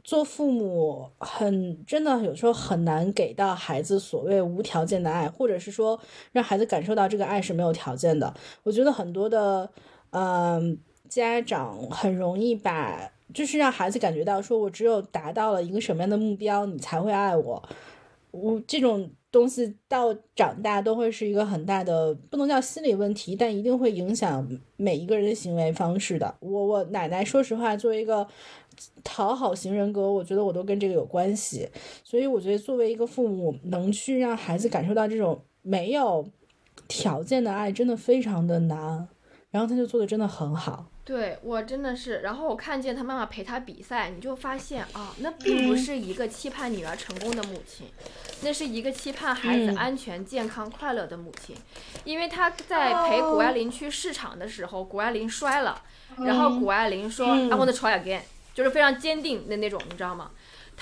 [0.05, 6.01] 做父母很真的有时候很难给到孩子所谓无条件的爱，或者是说
[6.31, 8.33] 让孩子感受到这个爱是没有条件的。
[8.63, 9.69] 我觉得很多的
[10.11, 10.79] 嗯、
[11.09, 17.63] 家长很容易把就是让孩子感觉到说我只有达到了一个什么样的目标，你才会爱我。
[18.33, 26.33] 我这种东西到长大都会是一个很大的，不能叫心理问题，但一定会影响每一个人的行为方式的。
[26.39, 28.27] 我我奶奶说实话，作为一个
[29.03, 31.69] 讨好型人格，我觉得我都跟这个有关系。
[32.05, 36.25] 所以我觉得作为一个父母，能去让孩子感受到这种没有
[36.87, 39.09] 条件的爱，真的非常的难。
[39.51, 40.87] 然后他就做的真的很好。
[41.05, 47.89] 对我真的是，然后我看见他妈妈陪他比赛，你就发现啊，那并不是一个期盼女儿成功的母亲，
[48.43, 51.57] 那是一个期盼孩子嗯安全、健康、快乐的母亲。
[52.05, 55.83] 因为他在陪谷爱凌去市场的时候，谷爱凌摔了，
[56.19, 58.21] 然后谷爱凌说、嗯 I want to try again，
[58.55, 60.31] 就是非常坚定的那种，你知道吗？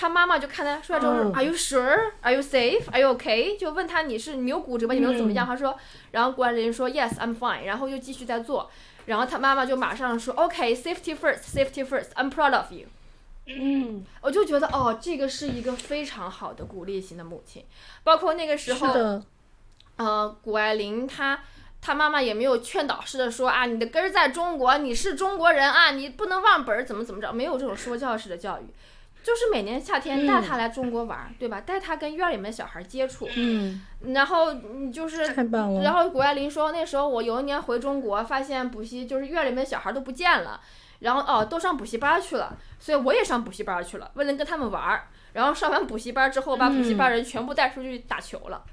[0.00, 2.12] 他妈妈就看他出来之后说、嗯 Are you sure?
[2.20, 2.88] Are you safe?
[2.92, 3.58] Are you okay?
[3.58, 4.94] 就问他你是你没有骨折吗？
[4.94, 5.44] 你没有怎么样？
[5.44, 5.76] 他说，
[6.12, 8.70] 然后谷爱凌说 Yes, I'm fine，然后又继续在做。
[9.06, 12.86] 然后他妈妈就马上说，OK，safety、first，safety first，I'm proud of you。
[13.46, 17.64] 嗯，我就觉得哦，这个是一个非常好的鼓励型的母亲，
[18.04, 19.20] 包括那个时候，
[19.96, 21.40] 呃，谷爱凌她
[21.80, 28.66] 她妈妈也没有劝导式的说啊，你的根儿在中国，你是中国人啊，你不能忘本儿，怎么怎么着，没有这种说教式的教育，
[29.28, 31.60] 就是每年夏天带他来中国玩儿，对吧？
[31.60, 33.84] 带他跟院里面的小孩接触，嗯，
[34.14, 35.82] 然后你就是太棒了。
[35.82, 40.58] 然后谷爱凌说，那时候我有一年回中国，发现补习就是院里面的小孩都不见了，
[41.00, 45.08] 然后哦都上补习班去了，所以我也上补习班去了，为了跟他们玩儿。
[45.34, 48.64] 然后上完补习班之后，把补习班人全部带出去打球了。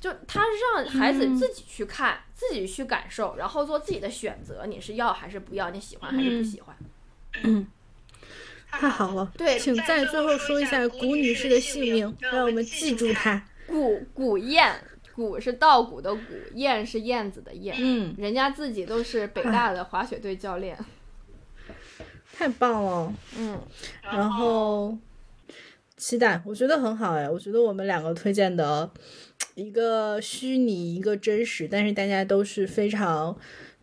[0.00, 0.42] 就他
[0.74, 6.76] 让孩子自己去看，自己去感受，然后做自己的选择，你是要还是不要，你喜欢还是不喜欢？
[8.78, 13.42] 太好了，对请在最后说一下谷女士的姓名，让我们记住她。
[13.66, 14.72] 古古燕，
[15.14, 16.20] 古是稻谷的谷，
[16.54, 17.74] 燕是燕子的燕。
[17.78, 20.76] 嗯，人家自己都是北大的滑雪队教练。
[22.32, 23.12] 太棒了。
[23.38, 23.58] 嗯，
[24.02, 24.96] 然后
[25.96, 28.90] 期待，我觉得很好哎，我觉得我们两个推荐的
[29.54, 33.36] 一个虚拟，一个真实，但是大家都是非常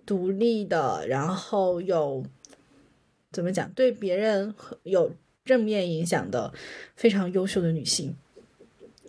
[0.06, 2.24] 独立的，然后有
[3.34, 5.12] 怎么讲，对别人有
[5.44, 6.54] 正面影响的
[6.96, 8.16] 非常优秀的女性。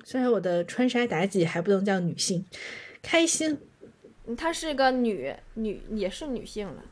[0.05, 2.45] 虽然我的穿山妲己还不能叫女性，
[3.01, 3.57] 开心。
[4.37, 6.83] 她是个女女，也是女性了。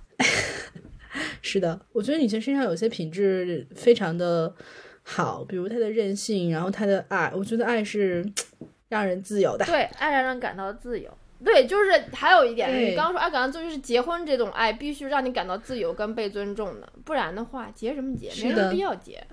[1.42, 4.54] 是的，我觉得女性身上有些品质非常的
[5.02, 7.32] 好，比如她的任性，然后她的爱。
[7.34, 8.24] 我觉得爱是
[8.88, 9.64] 让人自由的。
[9.64, 11.10] 对，爱让人感到自由。
[11.44, 19.26] 对，就是还有一点，你刚刚说爱感到自由，就是结婚这种爱必须让你感到自由跟被尊重的，不然的话结什么结，没有必要结。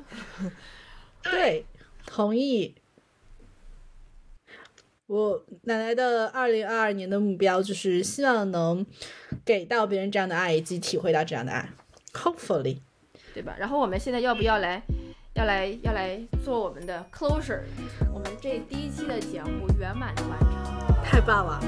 [1.23, 1.65] 对，
[2.05, 2.75] 同意。
[5.07, 8.85] 我奶奶的二零二二年的目标就是希望能
[9.43, 11.67] 给到别人这样的爱，以及体会到这样的爱
[12.13, 12.77] ，hopefully，
[13.33, 13.55] 对吧？
[13.57, 14.83] 然后我们现在要不要来，
[15.39, 17.61] 要来，要来做我们的 closure？
[18.13, 21.61] 我们这第一期的节目圆满的完成，太棒了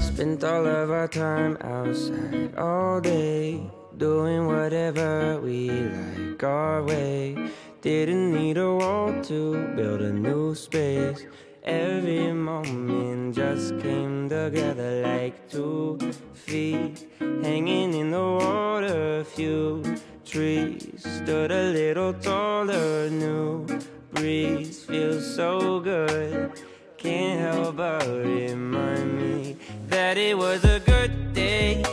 [0.00, 3.60] ！Spent all of our time outside all day,
[3.96, 7.36] doing whatever we like our way.
[7.82, 11.24] Didn't need a wall to build a new space.
[11.62, 15.98] Every moment just came together like two
[16.32, 19.20] feet hanging in the water.
[19.20, 19.82] A Few
[20.24, 23.10] trees stood a little taller.
[23.10, 23.66] New
[24.12, 26.52] breeze feels so good.
[26.96, 29.56] Can't help but remind me
[29.88, 31.84] that it was a good day.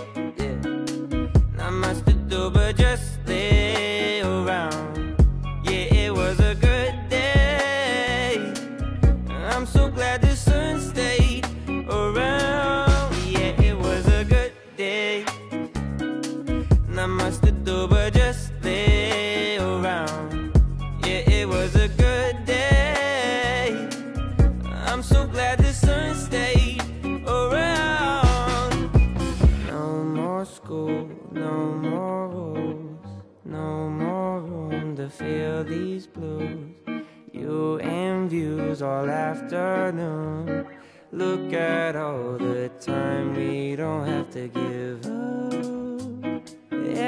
[38.87, 40.65] All afternoon.
[41.11, 46.41] Look at all the time we don't have to give up.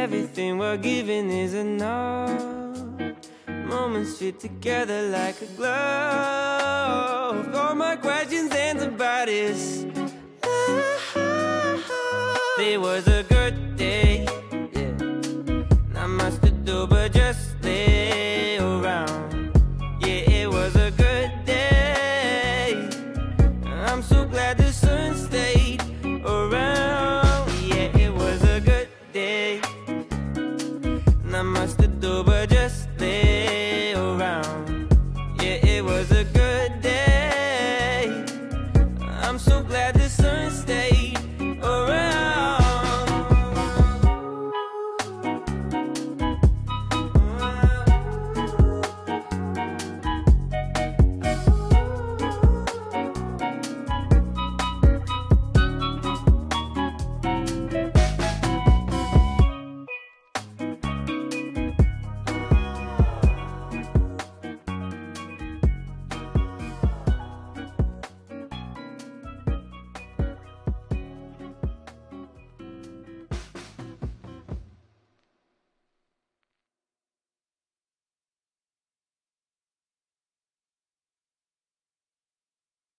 [0.03, 2.41] Everything we're giving is enough.
[3.47, 7.55] Moments fit together like a glove.
[7.55, 9.85] All my questions and about is.
[12.57, 13.18] There was a